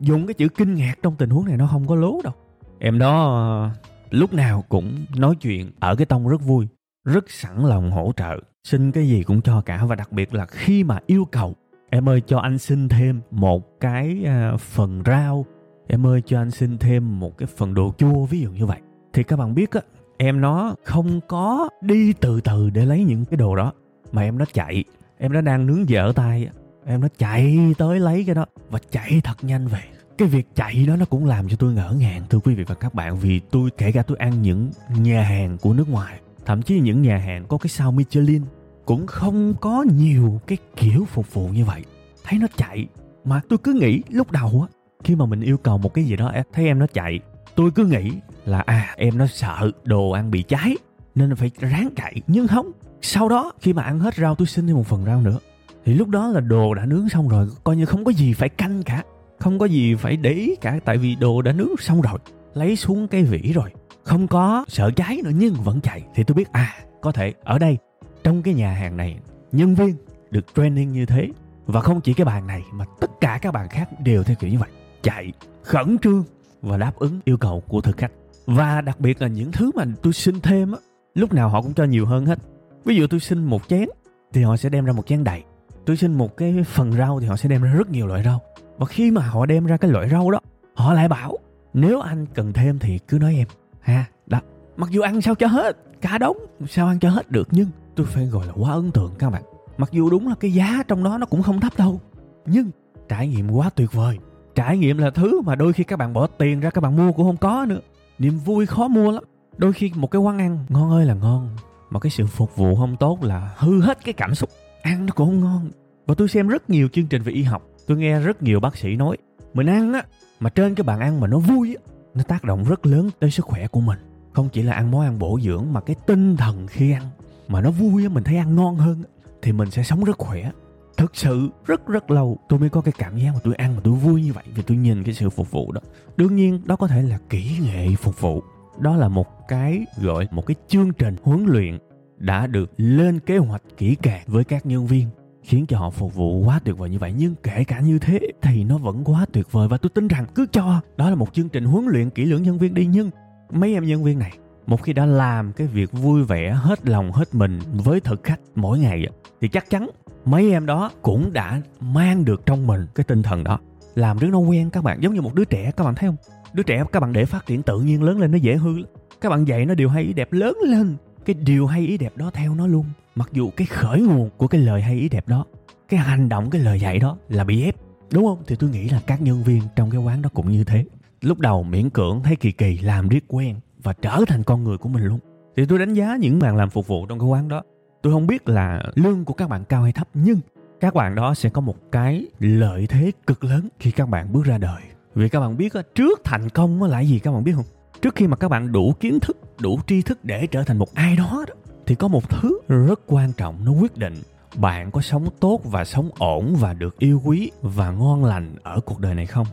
dùng 0.00 0.26
cái 0.26 0.34
chữ 0.34 0.48
kinh 0.48 0.74
ngạc 0.74 0.94
trong 1.02 1.16
tình 1.16 1.30
huống 1.30 1.44
này 1.44 1.56
nó 1.56 1.66
không 1.66 1.86
có 1.86 1.94
lố 1.94 2.20
đâu. 2.24 2.32
Em 2.78 2.98
đó 2.98 3.34
ờ, 3.34 3.70
lúc 4.10 4.32
nào 4.32 4.64
cũng 4.68 5.04
nói 5.16 5.34
chuyện 5.40 5.70
ở 5.80 5.96
cái 5.96 6.06
tông 6.06 6.28
rất 6.28 6.42
vui, 6.42 6.68
rất 7.04 7.30
sẵn 7.30 7.64
lòng 7.64 7.90
hỗ 7.90 8.12
trợ, 8.16 8.40
xin 8.64 8.92
cái 8.92 9.08
gì 9.08 9.22
cũng 9.22 9.42
cho 9.42 9.60
cả. 9.60 9.84
Và 9.84 9.94
đặc 9.94 10.12
biệt 10.12 10.34
là 10.34 10.46
khi 10.46 10.84
mà 10.84 10.98
yêu 11.06 11.24
cầu, 11.24 11.54
em 11.90 12.08
ơi, 12.08 12.22
cho 12.26 12.38
anh 12.38 12.58
xin 12.58 12.88
thêm 12.88 13.20
một 13.30 13.80
cái 13.80 14.22
ờ, 14.26 14.56
phần 14.56 15.02
rau, 15.06 15.46
em 15.86 16.06
ơi, 16.06 16.22
cho 16.26 16.40
anh 16.40 16.50
xin 16.50 16.78
thêm 16.78 17.20
một 17.20 17.38
cái 17.38 17.48
phần 17.56 17.74
đồ 17.74 17.94
chua, 17.98 18.24
ví 18.24 18.40
dụ 18.40 18.50
như 18.50 18.66
vậy. 18.66 18.78
Thì 19.12 19.22
các 19.22 19.36
bạn 19.36 19.54
biết 19.54 19.70
á, 19.70 19.80
em 20.16 20.40
nó 20.40 20.74
không 20.84 21.20
có 21.28 21.68
đi 21.80 22.12
từ 22.12 22.40
từ 22.40 22.70
để 22.70 22.84
lấy 22.84 23.04
những 23.04 23.24
cái 23.24 23.36
đồ 23.36 23.56
đó, 23.56 23.72
mà 24.12 24.22
em 24.22 24.38
nó 24.38 24.44
chạy, 24.52 24.84
em 25.18 25.32
nó 25.32 25.40
đang 25.40 25.66
nướng 25.66 25.88
dở 25.88 26.12
tay 26.16 26.48
em 26.88 27.00
nó 27.00 27.08
chạy 27.18 27.58
tới 27.78 28.00
lấy 28.00 28.24
cái 28.24 28.34
đó 28.34 28.46
và 28.70 28.78
chạy 28.90 29.20
thật 29.24 29.44
nhanh 29.44 29.66
về. 29.66 29.80
Cái 30.18 30.28
việc 30.28 30.46
chạy 30.54 30.86
đó 30.86 30.96
nó 30.96 31.04
cũng 31.04 31.26
làm 31.26 31.48
cho 31.48 31.56
tôi 31.56 31.72
ngỡ 31.72 31.94
ngàng, 31.98 32.22
thưa 32.30 32.38
quý 32.38 32.54
vị 32.54 32.64
và 32.64 32.74
các 32.74 32.94
bạn, 32.94 33.16
vì 33.16 33.40
tôi, 33.40 33.70
kể 33.78 33.92
cả 33.92 34.02
tôi 34.02 34.16
ăn 34.16 34.42
những 34.42 34.70
nhà 34.96 35.22
hàng 35.22 35.58
của 35.58 35.72
nước 35.72 35.88
ngoài, 35.88 36.18
thậm 36.46 36.62
chí 36.62 36.80
những 36.80 37.02
nhà 37.02 37.18
hàng 37.18 37.44
có 37.48 37.58
cái 37.58 37.68
sao 37.68 37.92
Michelin, 37.92 38.42
cũng 38.84 39.06
không 39.06 39.54
có 39.60 39.84
nhiều 39.96 40.40
cái 40.46 40.58
kiểu 40.76 41.04
phục 41.04 41.34
vụ 41.34 41.48
như 41.48 41.64
vậy. 41.64 41.84
Thấy 42.24 42.38
nó 42.38 42.46
chạy, 42.56 42.86
mà 43.24 43.40
tôi 43.48 43.58
cứ 43.58 43.72
nghĩ 43.72 44.02
lúc 44.08 44.30
đầu 44.30 44.66
á, 44.70 44.78
khi 45.04 45.14
mà 45.14 45.26
mình 45.26 45.40
yêu 45.40 45.56
cầu 45.56 45.78
một 45.78 45.94
cái 45.94 46.04
gì 46.04 46.16
đó 46.16 46.32
thấy 46.52 46.66
em 46.66 46.78
nó 46.78 46.86
chạy, 46.92 47.20
tôi 47.54 47.70
cứ 47.70 47.86
nghĩ 47.86 48.10
là 48.44 48.60
à 48.60 48.94
em 48.96 49.18
nó 49.18 49.26
sợ 49.26 49.70
đồ 49.84 50.10
ăn 50.10 50.30
bị 50.30 50.42
cháy, 50.42 50.76
nên 51.14 51.36
phải 51.36 51.50
ráng 51.60 51.88
chạy. 51.96 52.22
Nhưng 52.26 52.48
không, 52.48 52.72
sau 53.02 53.28
đó 53.28 53.52
khi 53.60 53.72
mà 53.72 53.82
ăn 53.82 54.00
hết 54.00 54.14
rau, 54.14 54.34
tôi 54.34 54.46
xin 54.46 54.66
thêm 54.66 54.76
một 54.76 54.86
phần 54.86 55.04
rau 55.04 55.20
nữa 55.20 55.38
thì 55.84 55.94
lúc 55.94 56.08
đó 56.08 56.28
là 56.28 56.40
đồ 56.40 56.74
đã 56.74 56.84
nướng 56.86 57.08
xong 57.08 57.28
rồi, 57.28 57.48
coi 57.64 57.76
như 57.76 57.84
không 57.84 58.04
có 58.04 58.12
gì 58.12 58.32
phải 58.32 58.48
canh 58.48 58.82
cả, 58.82 59.02
không 59.38 59.58
có 59.58 59.66
gì 59.66 59.94
phải 59.94 60.16
để 60.16 60.30
ý 60.30 60.56
cả, 60.56 60.78
tại 60.84 60.98
vì 60.98 61.14
đồ 61.14 61.42
đã 61.42 61.52
nướng 61.52 61.76
xong 61.78 62.00
rồi, 62.00 62.18
lấy 62.54 62.76
xuống 62.76 63.08
cái 63.08 63.22
vỉ 63.22 63.52
rồi. 63.52 63.70
Không 64.02 64.26
có 64.28 64.64
sợ 64.68 64.90
cháy 64.90 65.20
nữa 65.24 65.30
nhưng 65.34 65.54
vẫn 65.54 65.80
chạy. 65.80 66.02
Thì 66.14 66.24
tôi 66.24 66.34
biết 66.34 66.52
à 66.52 66.74
có 67.00 67.12
thể 67.12 67.34
ở 67.44 67.58
đây, 67.58 67.78
trong 68.24 68.42
cái 68.42 68.54
nhà 68.54 68.72
hàng 68.72 68.96
này, 68.96 69.18
nhân 69.52 69.74
viên 69.74 69.96
được 70.30 70.44
training 70.56 70.92
như 70.92 71.06
thế, 71.06 71.28
và 71.66 71.80
không 71.80 72.00
chỉ 72.00 72.14
cái 72.14 72.24
bàn 72.24 72.46
này, 72.46 72.62
mà 72.72 72.84
tất 73.00 73.10
cả 73.20 73.38
các 73.42 73.54
bàn 73.54 73.68
khác 73.68 74.00
đều 74.00 74.22
theo 74.22 74.36
kiểu 74.40 74.50
như 74.50 74.58
vậy. 74.58 74.68
Chạy, 75.02 75.32
khẩn 75.62 75.98
trương 75.98 76.24
và 76.62 76.76
đáp 76.76 76.92
ứng 76.96 77.20
yêu 77.24 77.36
cầu 77.36 77.62
của 77.68 77.80
thực 77.80 77.96
khách. 77.96 78.12
Và 78.46 78.80
đặc 78.80 79.00
biệt 79.00 79.22
là 79.22 79.28
những 79.28 79.52
thứ 79.52 79.70
mà 79.74 79.84
tôi 80.02 80.12
xin 80.12 80.40
thêm 80.40 80.72
á, 80.72 80.78
lúc 81.14 81.32
nào 81.32 81.48
họ 81.48 81.62
cũng 81.62 81.74
cho 81.74 81.84
nhiều 81.84 82.06
hơn 82.06 82.26
hết. 82.26 82.38
Ví 82.84 82.96
dụ 82.96 83.06
tôi 83.06 83.20
xin 83.20 83.44
một 83.44 83.68
chén, 83.68 83.88
thì 84.32 84.42
họ 84.42 84.56
sẽ 84.56 84.68
đem 84.68 84.84
ra 84.84 84.92
một 84.92 85.06
chén 85.06 85.24
đầy 85.24 85.42
tôi 85.88 85.96
xin 85.96 86.14
một 86.14 86.36
cái 86.36 86.64
phần 86.66 86.92
rau 86.92 87.20
thì 87.20 87.26
họ 87.26 87.36
sẽ 87.36 87.48
đem 87.48 87.62
ra 87.62 87.72
rất 87.72 87.90
nhiều 87.90 88.06
loại 88.06 88.22
rau. 88.24 88.40
Và 88.78 88.86
khi 88.86 89.10
mà 89.10 89.22
họ 89.22 89.46
đem 89.46 89.66
ra 89.66 89.76
cái 89.76 89.90
loại 89.90 90.08
rau 90.08 90.30
đó, 90.30 90.40
họ 90.74 90.94
lại 90.94 91.08
bảo, 91.08 91.38
nếu 91.74 92.00
anh 92.00 92.26
cần 92.34 92.52
thêm 92.52 92.78
thì 92.78 92.98
cứ 92.98 93.18
nói 93.18 93.34
em. 93.34 93.48
Ha, 93.80 94.04
đó. 94.26 94.40
Mặc 94.76 94.90
dù 94.90 95.00
ăn 95.00 95.20
sao 95.20 95.34
cho 95.34 95.46
hết 95.46 95.76
cả 96.00 96.18
đống, 96.18 96.36
sao 96.68 96.86
ăn 96.86 96.98
cho 96.98 97.10
hết 97.10 97.30
được 97.30 97.48
nhưng 97.50 97.68
tôi 97.94 98.06
phải 98.06 98.26
gọi 98.26 98.46
là 98.46 98.52
quá 98.52 98.72
ấn 98.72 98.90
tượng 98.90 99.12
các 99.18 99.30
bạn. 99.30 99.42
Mặc 99.78 99.88
dù 99.92 100.10
đúng 100.10 100.28
là 100.28 100.34
cái 100.40 100.52
giá 100.52 100.82
trong 100.88 101.04
đó 101.04 101.18
nó 101.18 101.26
cũng 101.26 101.42
không 101.42 101.60
thấp 101.60 101.72
đâu, 101.76 102.00
nhưng 102.46 102.70
trải 103.08 103.28
nghiệm 103.28 103.50
quá 103.50 103.70
tuyệt 103.74 103.92
vời. 103.92 104.18
Trải 104.54 104.78
nghiệm 104.78 104.98
là 104.98 105.10
thứ 105.10 105.40
mà 105.40 105.54
đôi 105.54 105.72
khi 105.72 105.84
các 105.84 105.98
bạn 105.98 106.12
bỏ 106.12 106.26
tiền 106.26 106.60
ra 106.60 106.70
các 106.70 106.80
bạn 106.80 106.96
mua 106.96 107.12
cũng 107.12 107.26
không 107.26 107.36
có 107.36 107.66
nữa. 107.68 107.80
Niềm 108.18 108.38
vui 108.38 108.66
khó 108.66 108.88
mua 108.88 109.12
lắm. 109.12 109.24
Đôi 109.56 109.72
khi 109.72 109.92
một 109.94 110.10
cái 110.10 110.20
quán 110.20 110.38
ăn 110.38 110.64
ngon 110.68 110.90
ơi 110.90 111.06
là 111.06 111.14
ngon, 111.14 111.48
mà 111.90 112.00
cái 112.00 112.10
sự 112.10 112.26
phục 112.26 112.56
vụ 112.56 112.76
không 112.76 112.96
tốt 112.96 113.24
là 113.24 113.54
hư 113.56 113.80
hết 113.80 114.04
cái 114.04 114.14
cảm 114.14 114.34
xúc. 114.34 114.50
Ăn 114.82 115.06
nó 115.06 115.12
cũng 115.12 115.26
không 115.26 115.40
ngon 115.40 115.70
và 116.08 116.14
tôi 116.14 116.28
xem 116.28 116.48
rất 116.48 116.70
nhiều 116.70 116.88
chương 116.88 117.06
trình 117.06 117.22
về 117.22 117.32
y 117.32 117.42
học. 117.42 117.68
Tôi 117.86 117.98
nghe 117.98 118.20
rất 118.20 118.42
nhiều 118.42 118.60
bác 118.60 118.76
sĩ 118.76 118.96
nói, 118.96 119.16
mình 119.54 119.66
ăn 119.66 119.92
á, 119.92 120.02
mà 120.40 120.50
trên 120.50 120.74
cái 120.74 120.84
bàn 120.84 121.00
ăn 121.00 121.20
mà 121.20 121.26
nó 121.26 121.38
vui 121.38 121.74
á, 121.74 121.92
nó 122.14 122.22
tác 122.22 122.44
động 122.44 122.64
rất 122.64 122.86
lớn 122.86 123.10
tới 123.20 123.30
sức 123.30 123.44
khỏe 123.44 123.66
của 123.66 123.80
mình. 123.80 123.98
Không 124.32 124.48
chỉ 124.52 124.62
là 124.62 124.72
ăn 124.72 124.90
món 124.90 125.00
ăn 125.00 125.18
bổ 125.18 125.38
dưỡng, 125.42 125.72
mà 125.72 125.80
cái 125.80 125.96
tinh 126.06 126.36
thần 126.36 126.66
khi 126.66 126.92
ăn 126.92 127.02
mà 127.48 127.60
nó 127.60 127.70
vui 127.70 128.02
á, 128.02 128.08
mình 128.08 128.24
thấy 128.24 128.36
ăn 128.36 128.56
ngon 128.56 128.76
hơn 128.76 129.02
thì 129.42 129.52
mình 129.52 129.70
sẽ 129.70 129.82
sống 129.82 130.04
rất 130.04 130.18
khỏe. 130.18 130.50
Thực 130.96 131.16
sự, 131.16 131.48
rất 131.66 131.86
rất 131.86 132.10
lâu 132.10 132.38
tôi 132.48 132.58
mới 132.58 132.68
có 132.68 132.80
cái 132.80 132.92
cảm 132.98 133.18
giác 133.18 133.30
mà 133.34 133.40
tôi 133.44 133.54
ăn 133.54 133.74
mà 133.74 133.80
tôi 133.84 133.94
vui 133.94 134.22
như 134.22 134.32
vậy 134.32 134.44
vì 134.54 134.62
tôi 134.62 134.76
nhìn 134.76 135.04
cái 135.04 135.14
sự 135.14 135.30
phục 135.30 135.50
vụ 135.50 135.72
đó. 135.72 135.80
Đương 136.16 136.36
nhiên, 136.36 136.60
đó 136.64 136.76
có 136.76 136.86
thể 136.86 137.02
là 137.02 137.18
kỹ 137.30 137.58
nghệ 137.62 137.88
phục 137.96 138.20
vụ. 138.20 138.42
Đó 138.78 138.96
là 138.96 139.08
một 139.08 139.48
cái, 139.48 139.86
gọi, 140.02 140.28
một 140.30 140.46
cái 140.46 140.54
chương 140.68 140.92
trình 140.92 141.16
huấn 141.22 141.44
luyện 141.46 141.78
đã 142.18 142.46
được 142.46 142.72
lên 142.76 143.20
kế 143.20 143.38
hoạch 143.38 143.62
kỹ 143.76 143.96
càng 144.02 144.22
với 144.26 144.44
các 144.44 144.66
nhân 144.66 144.86
viên 144.86 145.08
khiến 145.42 145.66
cho 145.66 145.78
họ 145.78 145.90
phục 145.90 146.14
vụ 146.14 146.44
quá 146.44 146.60
tuyệt 146.64 146.78
vời 146.78 146.90
như 146.90 146.98
vậy. 146.98 147.14
Nhưng 147.16 147.34
kể 147.42 147.64
cả 147.64 147.80
như 147.80 147.98
thế 147.98 148.18
thì 148.42 148.64
nó 148.64 148.78
vẫn 148.78 149.04
quá 149.04 149.26
tuyệt 149.32 149.52
vời. 149.52 149.68
Và 149.68 149.76
tôi 149.76 149.90
tin 149.94 150.08
rằng 150.08 150.26
cứ 150.34 150.46
cho, 150.52 150.80
đó 150.96 151.10
là 151.10 151.16
một 151.16 151.34
chương 151.34 151.48
trình 151.48 151.64
huấn 151.64 151.84
luyện 151.86 152.10
kỹ 152.10 152.24
lưỡng 152.24 152.42
nhân 152.42 152.58
viên 152.58 152.74
đi. 152.74 152.86
Nhưng 152.86 153.10
mấy 153.50 153.74
em 153.74 153.84
nhân 153.84 154.04
viên 154.04 154.18
này, 154.18 154.32
một 154.66 154.82
khi 154.82 154.92
đã 154.92 155.06
làm 155.06 155.52
cái 155.52 155.66
việc 155.66 155.92
vui 155.92 156.24
vẻ, 156.24 156.50
hết 156.50 156.88
lòng, 156.88 157.12
hết 157.12 157.34
mình 157.34 157.58
với 157.72 158.00
thực 158.00 158.22
khách 158.22 158.40
mỗi 158.54 158.78
ngày, 158.78 159.06
thì 159.40 159.48
chắc 159.48 159.70
chắn 159.70 159.90
mấy 160.24 160.50
em 160.50 160.66
đó 160.66 160.90
cũng 161.02 161.32
đã 161.32 161.60
mang 161.80 162.24
được 162.24 162.46
trong 162.46 162.66
mình 162.66 162.86
cái 162.94 163.04
tinh 163.04 163.22
thần 163.22 163.44
đó. 163.44 163.58
Làm 163.94 164.18
rất 164.18 164.28
nó 164.30 164.38
quen 164.38 164.70
các 164.70 164.84
bạn, 164.84 165.02
giống 165.02 165.14
như 165.14 165.20
một 165.20 165.34
đứa 165.34 165.44
trẻ, 165.44 165.70
các 165.76 165.84
bạn 165.84 165.94
thấy 165.94 166.08
không? 166.08 166.16
Đứa 166.52 166.62
trẻ, 166.62 166.84
các 166.92 167.00
bạn 167.00 167.12
để 167.12 167.24
phát 167.24 167.46
triển 167.46 167.62
tự 167.62 167.80
nhiên 167.80 168.02
lớn 168.02 168.20
lên 168.20 168.30
nó 168.30 168.38
dễ 168.38 168.56
hư 168.56 168.74
các 169.20 169.28
bạn 169.28 169.44
dạy 169.44 169.66
nó 169.66 169.74
điều 169.74 169.88
hay 169.88 170.02
ý 170.02 170.12
đẹp 170.12 170.32
lớn 170.32 170.56
lên, 170.64 170.96
cái 171.24 171.34
điều 171.34 171.66
hay 171.66 171.80
ý 171.80 171.98
đẹp 171.98 172.16
đó 172.16 172.30
theo 172.34 172.54
nó 172.54 172.66
luôn 172.66 172.84
mặc 173.18 173.28
dù 173.32 173.50
cái 173.56 173.66
khởi 173.66 174.00
nguồn 174.00 174.30
của 174.36 174.46
cái 174.46 174.60
lời 174.60 174.82
hay 174.82 174.94
ý 174.94 175.08
đẹp 175.08 175.28
đó, 175.28 175.44
cái 175.88 176.00
hành 176.00 176.28
động, 176.28 176.50
cái 176.50 176.60
lời 176.60 176.80
dạy 176.80 176.98
đó 176.98 177.16
là 177.28 177.44
bị 177.44 177.64
ép, 177.64 177.76
đúng 178.12 178.24
không? 178.24 178.38
Thì 178.46 178.56
tôi 178.56 178.70
nghĩ 178.70 178.88
là 178.88 179.00
các 179.06 179.22
nhân 179.22 179.42
viên 179.42 179.62
trong 179.76 179.90
cái 179.90 180.00
quán 180.00 180.22
đó 180.22 180.30
cũng 180.34 180.48
như 180.50 180.64
thế. 180.64 180.84
Lúc 181.20 181.38
đầu 181.38 181.62
miễn 181.62 181.90
cưỡng 181.90 182.20
thấy 182.24 182.36
kỳ 182.36 182.52
kỳ, 182.52 182.78
làm 182.78 183.08
riết 183.08 183.24
quen 183.28 183.56
và 183.82 183.92
trở 183.92 184.24
thành 184.26 184.42
con 184.42 184.64
người 184.64 184.78
của 184.78 184.88
mình 184.88 185.04
luôn. 185.04 185.18
Thì 185.56 185.66
tôi 185.66 185.78
đánh 185.78 185.94
giá 185.94 186.16
những 186.20 186.38
bạn 186.38 186.56
làm 186.56 186.70
phục 186.70 186.86
vụ 186.86 187.06
trong 187.06 187.18
cái 187.18 187.28
quán 187.28 187.48
đó, 187.48 187.62
tôi 188.02 188.12
không 188.12 188.26
biết 188.26 188.48
là 188.48 188.82
lương 188.94 189.24
của 189.24 189.34
các 189.34 189.48
bạn 189.48 189.64
cao 189.64 189.82
hay 189.82 189.92
thấp, 189.92 190.08
nhưng 190.14 190.40
các 190.80 190.94
bạn 190.94 191.14
đó 191.14 191.34
sẽ 191.34 191.48
có 191.48 191.60
một 191.60 191.76
cái 191.92 192.26
lợi 192.38 192.86
thế 192.86 193.12
cực 193.26 193.44
lớn 193.44 193.68
khi 193.78 193.90
các 193.90 194.08
bạn 194.08 194.32
bước 194.32 194.44
ra 194.44 194.58
đời. 194.58 194.82
Vì 195.14 195.28
các 195.28 195.40
bạn 195.40 195.56
biết 195.56 195.72
trước 195.94 196.20
thành 196.24 196.48
công 196.48 196.82
là 196.82 197.00
gì, 197.00 197.18
các 197.18 197.32
bạn 197.32 197.44
biết 197.44 197.52
không? 197.54 197.64
Trước 198.02 198.14
khi 198.14 198.26
mà 198.26 198.36
các 198.36 198.48
bạn 198.48 198.72
đủ 198.72 198.94
kiến 199.00 199.20
thức, 199.20 199.36
đủ 199.60 199.80
tri 199.86 200.02
thức 200.02 200.24
để 200.24 200.46
trở 200.46 200.62
thành 200.62 200.78
một 200.78 200.94
ai 200.94 201.16
đó 201.16 201.44
đó 201.48 201.54
thì 201.88 201.94
có 201.94 202.08
một 202.08 202.30
thứ 202.30 202.58
rất 202.68 203.00
quan 203.06 203.32
trọng 203.32 203.64
nó 203.64 203.72
quyết 203.72 203.96
định 203.96 204.14
bạn 204.56 204.90
có 204.90 205.00
sống 205.00 205.28
tốt 205.40 205.60
và 205.64 205.84
sống 205.84 206.10
ổn 206.18 206.56
và 206.58 206.72
được 206.74 206.98
yêu 206.98 207.22
quý 207.24 207.50
và 207.62 207.90
ngon 207.90 208.24
lành 208.24 208.54
ở 208.62 208.80
cuộc 208.80 209.00
đời 209.00 209.14
này 209.14 209.26
không. 209.26 209.46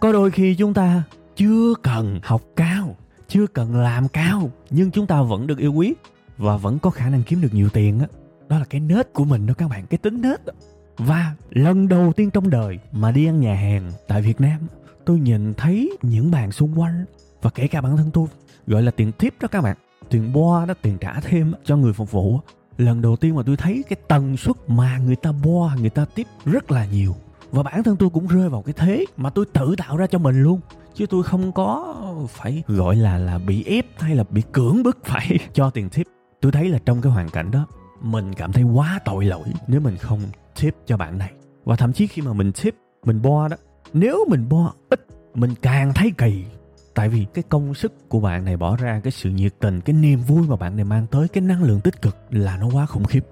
Có 0.00 0.12
đôi 0.12 0.30
khi 0.30 0.54
chúng 0.54 0.74
ta 0.74 1.02
chưa 1.36 1.74
cần 1.82 2.20
học 2.22 2.42
cao, 2.56 2.96
chưa 3.28 3.46
cần 3.46 3.76
làm 3.76 4.08
cao, 4.08 4.50
nhưng 4.70 4.90
chúng 4.90 5.06
ta 5.06 5.22
vẫn 5.22 5.46
được 5.46 5.58
yêu 5.58 5.72
quý 5.72 5.94
và 6.38 6.56
vẫn 6.56 6.78
có 6.78 6.90
khả 6.90 7.08
năng 7.08 7.22
kiếm 7.22 7.40
được 7.40 7.54
nhiều 7.54 7.68
tiền 7.68 8.00
á. 8.00 8.06
Đó 8.48 8.58
là 8.58 8.64
cái 8.64 8.80
nết 8.80 9.12
của 9.12 9.24
mình 9.24 9.46
đó 9.46 9.54
các 9.58 9.68
bạn, 9.68 9.86
cái 9.86 9.98
tính 9.98 10.20
nết 10.22 10.46
đó. 10.46 10.52
và 10.98 11.34
lần 11.50 11.88
đầu 11.88 12.12
tiên 12.12 12.30
trong 12.30 12.50
đời 12.50 12.78
mà 12.92 13.10
đi 13.10 13.26
ăn 13.26 13.40
nhà 13.40 13.54
hàng 13.54 13.92
tại 14.08 14.22
Việt 14.22 14.40
Nam, 14.40 14.60
tôi 15.04 15.20
nhìn 15.20 15.54
thấy 15.54 15.98
những 16.02 16.30
bàn 16.30 16.52
xung 16.52 16.80
quanh 16.80 17.04
và 17.42 17.50
kể 17.50 17.68
cả 17.68 17.80
bản 17.80 17.96
thân 17.96 18.10
tôi, 18.10 18.26
gọi 18.66 18.82
là 18.82 18.90
tiền 18.90 19.12
tip 19.12 19.34
đó 19.40 19.48
các 19.48 19.60
bạn 19.60 19.76
tiền 20.10 20.32
boa 20.32 20.66
đó, 20.66 20.74
tiền 20.82 20.98
trả 20.98 21.20
thêm 21.20 21.52
cho 21.64 21.76
người 21.76 21.92
phục 21.92 22.10
vụ. 22.10 22.40
Lần 22.78 23.02
đầu 23.02 23.16
tiên 23.16 23.36
mà 23.36 23.42
tôi 23.46 23.56
thấy 23.56 23.84
cái 23.88 23.96
tần 24.08 24.36
suất 24.36 24.56
mà 24.66 24.98
người 24.98 25.16
ta 25.16 25.32
boa 25.32 25.74
người 25.74 25.90
ta 25.90 26.04
tiếp 26.14 26.26
rất 26.44 26.70
là 26.70 26.86
nhiều. 26.86 27.14
Và 27.50 27.62
bản 27.62 27.82
thân 27.82 27.96
tôi 27.96 28.10
cũng 28.10 28.26
rơi 28.26 28.48
vào 28.48 28.62
cái 28.62 28.74
thế 28.76 29.04
mà 29.16 29.30
tôi 29.30 29.44
tự 29.52 29.74
tạo 29.76 29.96
ra 29.96 30.06
cho 30.06 30.18
mình 30.18 30.42
luôn. 30.42 30.60
Chứ 30.94 31.06
tôi 31.06 31.22
không 31.22 31.52
có 31.52 31.94
phải 32.28 32.62
gọi 32.66 32.96
là 32.96 33.18
là 33.18 33.38
bị 33.38 33.64
ép 33.64 33.86
hay 33.98 34.16
là 34.16 34.24
bị 34.30 34.42
cưỡng 34.52 34.82
bức 34.82 34.98
phải 35.04 35.38
cho 35.52 35.70
tiền 35.70 35.88
tip 35.88 36.06
tôi 36.40 36.52
thấy 36.52 36.68
là 36.68 36.78
trong 36.84 37.02
cái 37.02 37.12
hoàn 37.12 37.30
cảnh 37.30 37.50
đó, 37.50 37.66
mình 38.00 38.34
cảm 38.34 38.52
thấy 38.52 38.62
quá 38.62 39.00
tội 39.04 39.24
lỗi 39.24 39.46
nếu 39.66 39.80
mình 39.80 39.96
không 39.96 40.20
tip 40.60 40.74
cho 40.86 40.96
bạn 40.96 41.18
này. 41.18 41.32
Và 41.64 41.76
thậm 41.76 41.92
chí 41.92 42.06
khi 42.06 42.22
mà 42.22 42.32
mình 42.32 42.52
tip 42.62 42.74
mình 43.04 43.22
bo 43.22 43.48
đó, 43.48 43.56
nếu 43.92 44.24
mình 44.28 44.48
bo 44.48 44.72
ít, 44.90 45.06
mình 45.34 45.54
càng 45.62 45.92
thấy 45.94 46.12
kỳ 46.18 46.44
tại 46.94 47.08
vì 47.08 47.26
cái 47.34 47.44
công 47.48 47.74
sức 47.74 48.08
của 48.08 48.20
bạn 48.20 48.44
này 48.44 48.56
bỏ 48.56 48.76
ra, 48.76 49.00
cái 49.04 49.10
sự 49.10 49.30
nhiệt 49.30 49.52
tình, 49.58 49.80
cái 49.80 49.94
niềm 49.94 50.20
vui 50.20 50.46
mà 50.48 50.56
bạn 50.56 50.76
này 50.76 50.84
mang 50.84 51.06
tới, 51.06 51.28
cái 51.28 51.42
năng 51.42 51.62
lượng 51.62 51.80
tích 51.80 52.02
cực 52.02 52.16
là 52.30 52.56
nó 52.56 52.68
quá 52.72 52.86
khủng 52.86 53.04
khiếp. 53.04 53.24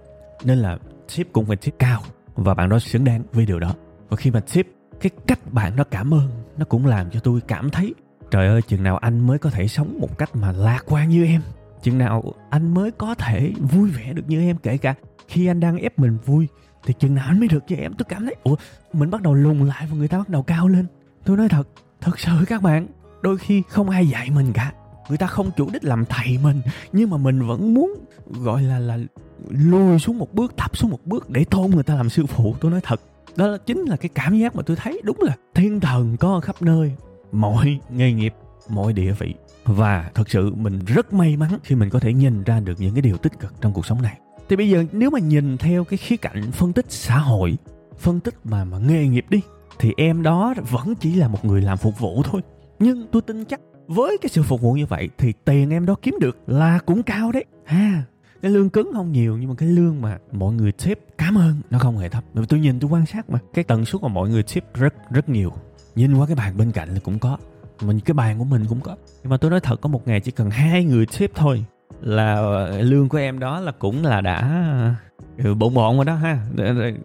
Nên 0.44 0.58
là 0.58 0.78
tip 1.16 1.28
cũng 1.32 1.46
phải 1.46 1.56
tip 1.56 1.74
cao 1.78 2.02
và 2.34 2.54
bạn 2.54 2.68
đó 2.68 2.78
xứng 2.78 3.04
đáng 3.04 3.22
với 3.32 3.46
điều 3.46 3.60
đó. 3.60 3.74
Và 4.08 4.16
khi 4.16 4.30
mà 4.30 4.40
tip 4.54 4.68
cái 5.00 5.10
cách 5.26 5.52
bạn 5.52 5.76
đó 5.76 5.84
cảm 5.90 6.14
ơn, 6.14 6.30
nó 6.56 6.64
cũng 6.64 6.86
làm 6.86 7.10
cho 7.10 7.20
tôi 7.20 7.40
cảm 7.40 7.70
thấy, 7.70 7.94
trời 8.30 8.48
ơi, 8.48 8.62
chừng 8.62 8.82
nào 8.82 8.96
anh 8.96 9.26
mới 9.26 9.38
có 9.38 9.50
thể 9.50 9.68
sống 9.68 9.98
một 10.00 10.18
cách 10.18 10.36
mà 10.36 10.52
lạc 10.52 10.84
quan 10.86 11.08
như 11.08 11.24
em. 11.24 11.42
Chừng 11.82 11.98
nào 11.98 12.32
anh 12.50 12.74
mới 12.74 12.90
có 12.90 13.14
thể 13.14 13.52
vui 13.58 13.90
vẻ 13.90 14.12
được 14.12 14.22
như 14.26 14.40
em, 14.40 14.56
kể 14.56 14.76
cả 14.76 14.94
khi 15.28 15.46
anh 15.46 15.60
đang 15.60 15.76
ép 15.76 15.98
mình 15.98 16.18
vui, 16.24 16.48
thì 16.84 16.94
chừng 16.98 17.14
nào 17.14 17.24
anh 17.28 17.38
mới 17.38 17.48
được 17.48 17.64
như 17.68 17.76
em. 17.76 17.92
Tôi 17.98 18.06
cảm 18.08 18.24
thấy, 18.24 18.36
ủa, 18.42 18.56
mình 18.92 19.10
bắt 19.10 19.22
đầu 19.22 19.34
lùng 19.34 19.64
lại 19.64 19.86
và 19.90 19.96
người 19.96 20.08
ta 20.08 20.18
bắt 20.18 20.28
đầu 20.28 20.42
cao 20.42 20.68
lên. 20.68 20.86
Tôi 21.24 21.36
nói 21.36 21.48
thật 21.48 21.68
thật 22.00 22.18
sự 22.18 22.32
các 22.48 22.62
bạn 22.62 22.86
đôi 23.22 23.38
khi 23.38 23.62
không 23.68 23.90
ai 23.90 24.08
dạy 24.08 24.30
mình 24.30 24.52
cả. 24.52 24.72
Người 25.08 25.18
ta 25.18 25.26
không 25.26 25.50
chủ 25.56 25.70
đích 25.72 25.84
làm 25.84 26.04
thầy 26.04 26.38
mình, 26.42 26.62
nhưng 26.92 27.10
mà 27.10 27.16
mình 27.16 27.46
vẫn 27.46 27.74
muốn, 27.74 27.94
gọi 28.26 28.62
là 28.62 28.78
là 28.78 28.98
lùi 29.48 29.98
xuống 29.98 30.18
một 30.18 30.34
bước, 30.34 30.56
thấp 30.56 30.76
xuống 30.76 30.90
một 30.90 31.00
bước 31.04 31.30
để 31.30 31.44
tôn 31.44 31.70
người 31.70 31.82
ta 31.82 31.94
làm 31.94 32.10
sư 32.10 32.26
phụ. 32.26 32.54
Tôi 32.60 32.70
nói 32.70 32.80
thật, 32.82 33.00
đó 33.36 33.46
là 33.46 33.58
chính 33.66 33.78
là 33.78 33.96
cái 33.96 34.08
cảm 34.14 34.38
giác 34.38 34.56
mà 34.56 34.62
tôi 34.62 34.76
thấy 34.76 35.00
đúng 35.04 35.18
là 35.20 35.36
thiên 35.54 35.80
thần 35.80 36.16
có 36.16 36.40
khắp 36.40 36.62
nơi, 36.62 36.92
mọi 37.32 37.80
nghề 37.90 38.12
nghiệp, 38.12 38.34
mọi 38.68 38.92
địa 38.92 39.12
vị. 39.12 39.34
Và 39.64 40.10
thật 40.14 40.30
sự 40.30 40.54
mình 40.54 40.78
rất 40.86 41.12
may 41.12 41.36
mắn 41.36 41.58
khi 41.64 41.74
mình 41.74 41.90
có 41.90 42.00
thể 42.00 42.12
nhìn 42.12 42.42
ra 42.42 42.60
được 42.60 42.80
những 42.80 42.94
cái 42.94 43.02
điều 43.02 43.16
tích 43.16 43.38
cực 43.40 43.54
trong 43.60 43.72
cuộc 43.72 43.86
sống 43.86 44.02
này. 44.02 44.18
Thì 44.48 44.56
bây 44.56 44.70
giờ 44.70 44.84
nếu 44.92 45.10
mà 45.10 45.18
nhìn 45.18 45.58
theo 45.58 45.84
cái 45.84 45.96
khía 45.96 46.16
cạnh 46.16 46.52
phân 46.52 46.72
tích 46.72 46.86
xã 46.88 47.18
hội, 47.18 47.56
phân 47.98 48.20
tích 48.20 48.34
mà 48.44 48.64
mà 48.64 48.78
nghề 48.78 49.06
nghiệp 49.06 49.26
đi, 49.30 49.40
thì 49.78 49.92
em 49.96 50.22
đó 50.22 50.54
vẫn 50.70 50.94
chỉ 51.00 51.14
là 51.14 51.28
một 51.28 51.44
người 51.44 51.62
làm 51.62 51.78
phục 51.78 51.98
vụ 51.98 52.22
thôi 52.22 52.40
nhưng 52.78 53.06
tôi 53.12 53.22
tin 53.22 53.44
chắc 53.44 53.60
với 53.86 54.18
cái 54.20 54.28
sự 54.28 54.42
phục 54.42 54.60
vụ 54.60 54.72
như 54.72 54.86
vậy 54.86 55.08
thì 55.18 55.32
tiền 55.44 55.70
em 55.70 55.86
đó 55.86 55.94
kiếm 56.02 56.14
được 56.20 56.38
là 56.46 56.78
cũng 56.86 57.02
cao 57.02 57.32
đấy. 57.32 57.44
Ha, 57.64 58.02
cái 58.42 58.50
lương 58.50 58.70
cứng 58.70 58.90
không 58.94 59.12
nhiều 59.12 59.36
nhưng 59.36 59.48
mà 59.48 59.54
cái 59.58 59.68
lương 59.68 60.00
mà 60.00 60.18
mọi 60.32 60.54
người 60.54 60.72
tip 60.72 60.98
cảm 61.18 61.38
ơn, 61.38 61.54
nó 61.70 61.78
không 61.78 61.98
hề 61.98 62.08
thấp. 62.08 62.24
Bởi 62.34 62.42
vì 62.42 62.46
tôi 62.46 62.60
nhìn, 62.60 62.80
tôi 62.80 62.90
quan 62.90 63.06
sát 63.06 63.30
mà, 63.30 63.38
cái 63.54 63.64
tần 63.64 63.84
suất 63.84 64.02
mà 64.02 64.08
mọi 64.08 64.28
người 64.28 64.42
tip 64.42 64.64
rất 64.74 64.94
rất 65.10 65.28
nhiều. 65.28 65.52
Nhìn 65.94 66.14
qua 66.14 66.26
cái 66.26 66.36
bàn 66.36 66.56
bên 66.56 66.72
cạnh 66.72 66.88
là 66.94 67.00
cũng 67.04 67.18
có 67.18 67.38
mình 67.82 68.00
cái 68.00 68.14
bàn 68.14 68.38
của 68.38 68.44
mình 68.44 68.64
cũng 68.68 68.80
có. 68.80 68.96
Nhưng 69.22 69.30
mà 69.30 69.36
tôi 69.36 69.50
nói 69.50 69.60
thật, 69.60 69.80
có 69.80 69.88
một 69.88 70.08
ngày 70.08 70.20
chỉ 70.20 70.30
cần 70.30 70.50
hai 70.50 70.84
người 70.84 71.06
tip 71.18 71.32
thôi 71.34 71.64
là 72.00 72.40
lương 72.80 73.08
của 73.08 73.18
em 73.18 73.38
đó 73.38 73.60
là 73.60 73.72
cũng 73.72 74.04
là 74.04 74.20
đã 74.20 74.96
ừ, 75.44 75.54
bộn 75.54 75.74
bộn 75.74 75.96
rồi 75.96 76.04
đó 76.04 76.14
ha. 76.14 76.46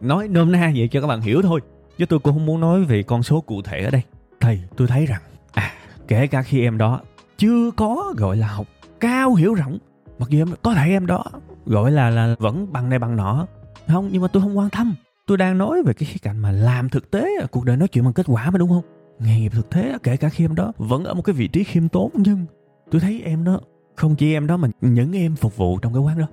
Nói 0.02 0.28
nôm 0.28 0.52
na 0.52 0.72
vậy 0.76 0.88
cho 0.88 1.02
các 1.02 1.08
bạn 1.08 1.22
hiểu 1.22 1.42
thôi. 1.42 1.60
Chứ 1.98 2.06
tôi 2.06 2.20
cũng 2.20 2.34
không 2.34 2.46
muốn 2.46 2.62
nói 2.62 2.84
về 2.84 3.04
con 3.04 3.24
số 3.24 3.42
cụ 3.42 3.62
thể 3.62 3.84
ở 3.84 3.92
đây. 3.92 4.02
Thầy, 4.40 4.64
tôi 4.78 4.88
thấy 4.88 5.06
rằng 5.06 5.22
à 5.54 5.72
kể 6.08 6.28
cả 6.28 6.42
khi 6.42 6.62
em 6.62 6.78
đó 6.78 7.02
chưa 7.38 7.72
có 7.72 8.14
gọi 8.18 8.38
là 8.38 8.48
học 8.48 8.68
cao 9.00 9.34
hiểu 9.34 9.54
rộng, 9.54 9.78
mặc 10.20 10.30
dù 10.30 10.42
em 10.42 10.48
có 10.62 10.74
thể 10.74 10.90
em 10.90 11.06
đó 11.06 11.26
gọi 11.66 11.92
là 11.92 12.10
là 12.10 12.36
vẫn 12.40 12.74
bằng 12.74 12.90
này 12.90 13.00
bằng 13.00 13.16
nọ, 13.16 13.48
không, 13.88 14.10
nhưng 14.12 14.22
mà 14.22 14.28
tôi 14.28 14.44
không 14.44 14.58
quan 14.58 14.70
tâm. 14.70 14.96
Tôi 15.28 15.38
đang 15.38 15.58
nói 15.58 15.84
về 15.84 15.94
cái 15.94 16.06
khía 16.06 16.18
cạnh 16.22 16.38
mà 16.38 16.52
làm 16.52 16.90
thực 16.90 17.12
tế, 17.12 17.30
cuộc 17.52 17.66
đời 17.66 17.78
nói 17.78 17.88
chuyện 17.88 18.04
bằng 18.04 18.14
kết 18.14 18.26
quả 18.30 18.52
mà 18.52 18.58
đúng 18.58 18.70
không? 18.70 18.84
Nghề 19.20 19.40
nghiệp 19.40 19.52
thực 19.56 19.70
tế, 19.70 19.98
kể 20.04 20.18
cả 20.18 20.30
khi 20.30 20.46
em 20.46 20.56
đó 20.56 20.74
vẫn 20.78 21.04
ở 21.04 21.14
một 21.14 21.22
cái 21.22 21.34
vị 21.34 21.48
trí 21.48 21.64
khiêm 21.64 21.90
tốn, 21.90 22.12
nhưng 22.14 22.46
tôi 22.92 23.02
thấy 23.02 23.22
em 23.26 23.44
đó, 23.44 23.60
không 23.96 24.16
chỉ 24.16 24.34
em 24.34 24.48
đó 24.48 24.58
mà 24.58 24.68
những 24.82 25.14
em 25.14 25.36
phục 25.36 25.58
vụ 25.58 25.78
trong 25.78 25.94
cái 25.94 26.02
quán 26.02 26.20
đó, 26.20 26.28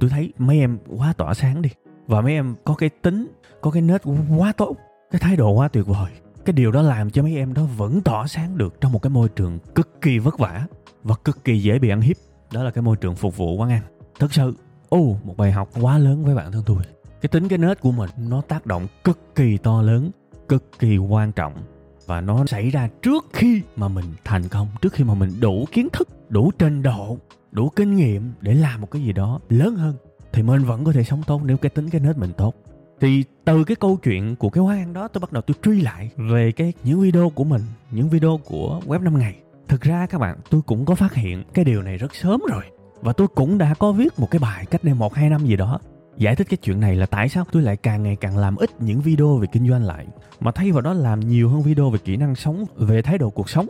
tôi 0.00 0.10
thấy 0.10 0.32
mấy 0.38 0.58
em 0.58 0.78
quá 0.98 1.12
tỏa 1.12 1.34
sáng 1.34 1.62
đi, 1.62 1.70
và 2.06 2.20
mấy 2.20 2.32
em 2.32 2.54
có 2.64 2.74
cái 2.74 2.88
tính, 2.88 3.28
có 3.60 3.70
cái 3.70 3.82
nết 3.82 4.02
quá 4.38 4.52
tốt, 4.52 4.76
cái 5.10 5.20
thái 5.20 5.36
độ 5.36 5.50
quá 5.50 5.68
tuyệt 5.68 5.86
vời 5.86 6.10
cái 6.44 6.52
điều 6.52 6.72
đó 6.72 6.82
làm 6.82 7.10
cho 7.10 7.22
mấy 7.22 7.36
em 7.36 7.54
đó 7.54 7.62
vẫn 7.76 8.00
tỏa 8.00 8.26
sáng 8.26 8.58
được 8.58 8.80
trong 8.80 8.92
một 8.92 9.02
cái 9.02 9.10
môi 9.10 9.28
trường 9.28 9.58
cực 9.74 10.00
kỳ 10.02 10.18
vất 10.18 10.38
vả 10.38 10.66
và 11.02 11.14
cực 11.24 11.44
kỳ 11.44 11.58
dễ 11.58 11.78
bị 11.78 11.88
ăn 11.88 12.00
hiếp. 12.00 12.16
Đó 12.52 12.62
là 12.62 12.70
cái 12.70 12.82
môi 12.82 12.96
trường 12.96 13.14
phục 13.14 13.36
vụ 13.36 13.56
quán 13.56 13.70
ăn. 13.70 13.82
Thật 14.18 14.32
sự 14.32 14.54
ô 14.88 14.98
oh, 14.98 15.26
một 15.26 15.36
bài 15.36 15.52
học 15.52 15.68
quá 15.80 15.98
lớn 15.98 16.24
với 16.24 16.34
bản 16.34 16.52
thân 16.52 16.62
tôi. 16.66 16.82
Cái 17.20 17.28
tính 17.28 17.48
cái 17.48 17.58
nết 17.58 17.80
của 17.80 17.92
mình 17.92 18.10
nó 18.18 18.40
tác 18.40 18.66
động 18.66 18.86
cực 19.04 19.18
kỳ 19.34 19.56
to 19.56 19.82
lớn 19.82 20.10
cực 20.48 20.78
kỳ 20.78 20.98
quan 20.98 21.32
trọng 21.32 21.52
và 22.06 22.20
nó 22.20 22.46
xảy 22.46 22.70
ra 22.70 22.88
trước 23.02 23.26
khi 23.32 23.62
mà 23.76 23.88
mình 23.88 24.04
thành 24.24 24.48
công 24.48 24.68
trước 24.80 24.92
khi 24.92 25.04
mà 25.04 25.14
mình 25.14 25.30
đủ 25.40 25.64
kiến 25.72 25.88
thức 25.92 26.08
đủ 26.28 26.50
trình 26.58 26.82
độ 26.82 27.18
đủ 27.52 27.68
kinh 27.76 27.96
nghiệm 27.96 28.32
để 28.40 28.54
làm 28.54 28.80
một 28.80 28.90
cái 28.90 29.02
gì 29.02 29.12
đó 29.12 29.40
lớn 29.48 29.76
hơn. 29.76 29.94
Thì 30.32 30.42
mình 30.42 30.64
vẫn 30.64 30.84
có 30.84 30.92
thể 30.92 31.04
sống 31.04 31.22
tốt 31.26 31.42
nếu 31.44 31.56
cái 31.56 31.70
tính 31.70 31.90
cái 31.90 32.00
nết 32.00 32.18
mình 32.18 32.32
tốt 32.36 32.54
thì 33.00 33.24
từ 33.44 33.64
cái 33.64 33.76
câu 33.76 33.96
chuyện 33.96 34.36
của 34.36 34.50
cái 34.50 34.64
quán 34.64 34.78
ăn 34.78 34.92
đó, 34.92 35.08
tôi 35.08 35.20
bắt 35.20 35.32
đầu 35.32 35.42
tôi 35.42 35.54
truy 35.62 35.80
lại 35.80 36.10
về 36.16 36.52
cái 36.52 36.72
những 36.84 37.00
video 37.00 37.30
của 37.34 37.44
mình, 37.44 37.62
những 37.90 38.08
video 38.08 38.40
của 38.44 38.80
web 38.86 39.02
5 39.02 39.18
ngày. 39.18 39.36
Thực 39.68 39.80
ra 39.80 40.06
các 40.06 40.18
bạn, 40.18 40.36
tôi 40.50 40.62
cũng 40.66 40.84
có 40.84 40.94
phát 40.94 41.14
hiện 41.14 41.44
cái 41.54 41.64
điều 41.64 41.82
này 41.82 41.96
rất 41.96 42.14
sớm 42.14 42.40
rồi. 42.50 42.64
Và 43.00 43.12
tôi 43.12 43.28
cũng 43.28 43.58
đã 43.58 43.74
có 43.74 43.92
viết 43.92 44.18
một 44.18 44.30
cái 44.30 44.38
bài 44.38 44.66
cách 44.70 44.84
đây 44.84 44.94
một, 44.94 45.14
hai 45.14 45.30
năm 45.30 45.46
gì 45.46 45.56
đó 45.56 45.80
giải 46.16 46.36
thích 46.36 46.46
cái 46.50 46.56
chuyện 46.56 46.80
này 46.80 46.96
là 46.96 47.06
tại 47.06 47.28
sao 47.28 47.44
tôi 47.52 47.62
lại 47.62 47.76
càng 47.76 48.02
ngày 48.02 48.16
càng 48.16 48.38
làm 48.38 48.56
ít 48.56 48.70
những 48.80 49.00
video 49.00 49.36
về 49.36 49.46
kinh 49.52 49.68
doanh 49.68 49.84
lại, 49.84 50.06
mà 50.40 50.52
thay 50.52 50.72
vào 50.72 50.80
đó 50.80 50.92
làm 50.92 51.20
nhiều 51.20 51.48
hơn 51.48 51.62
video 51.62 51.90
về 51.90 51.98
kỹ 52.04 52.16
năng 52.16 52.34
sống, 52.34 52.64
về 52.76 53.02
thái 53.02 53.18
độ 53.18 53.30
cuộc 53.30 53.50
sống. 53.50 53.66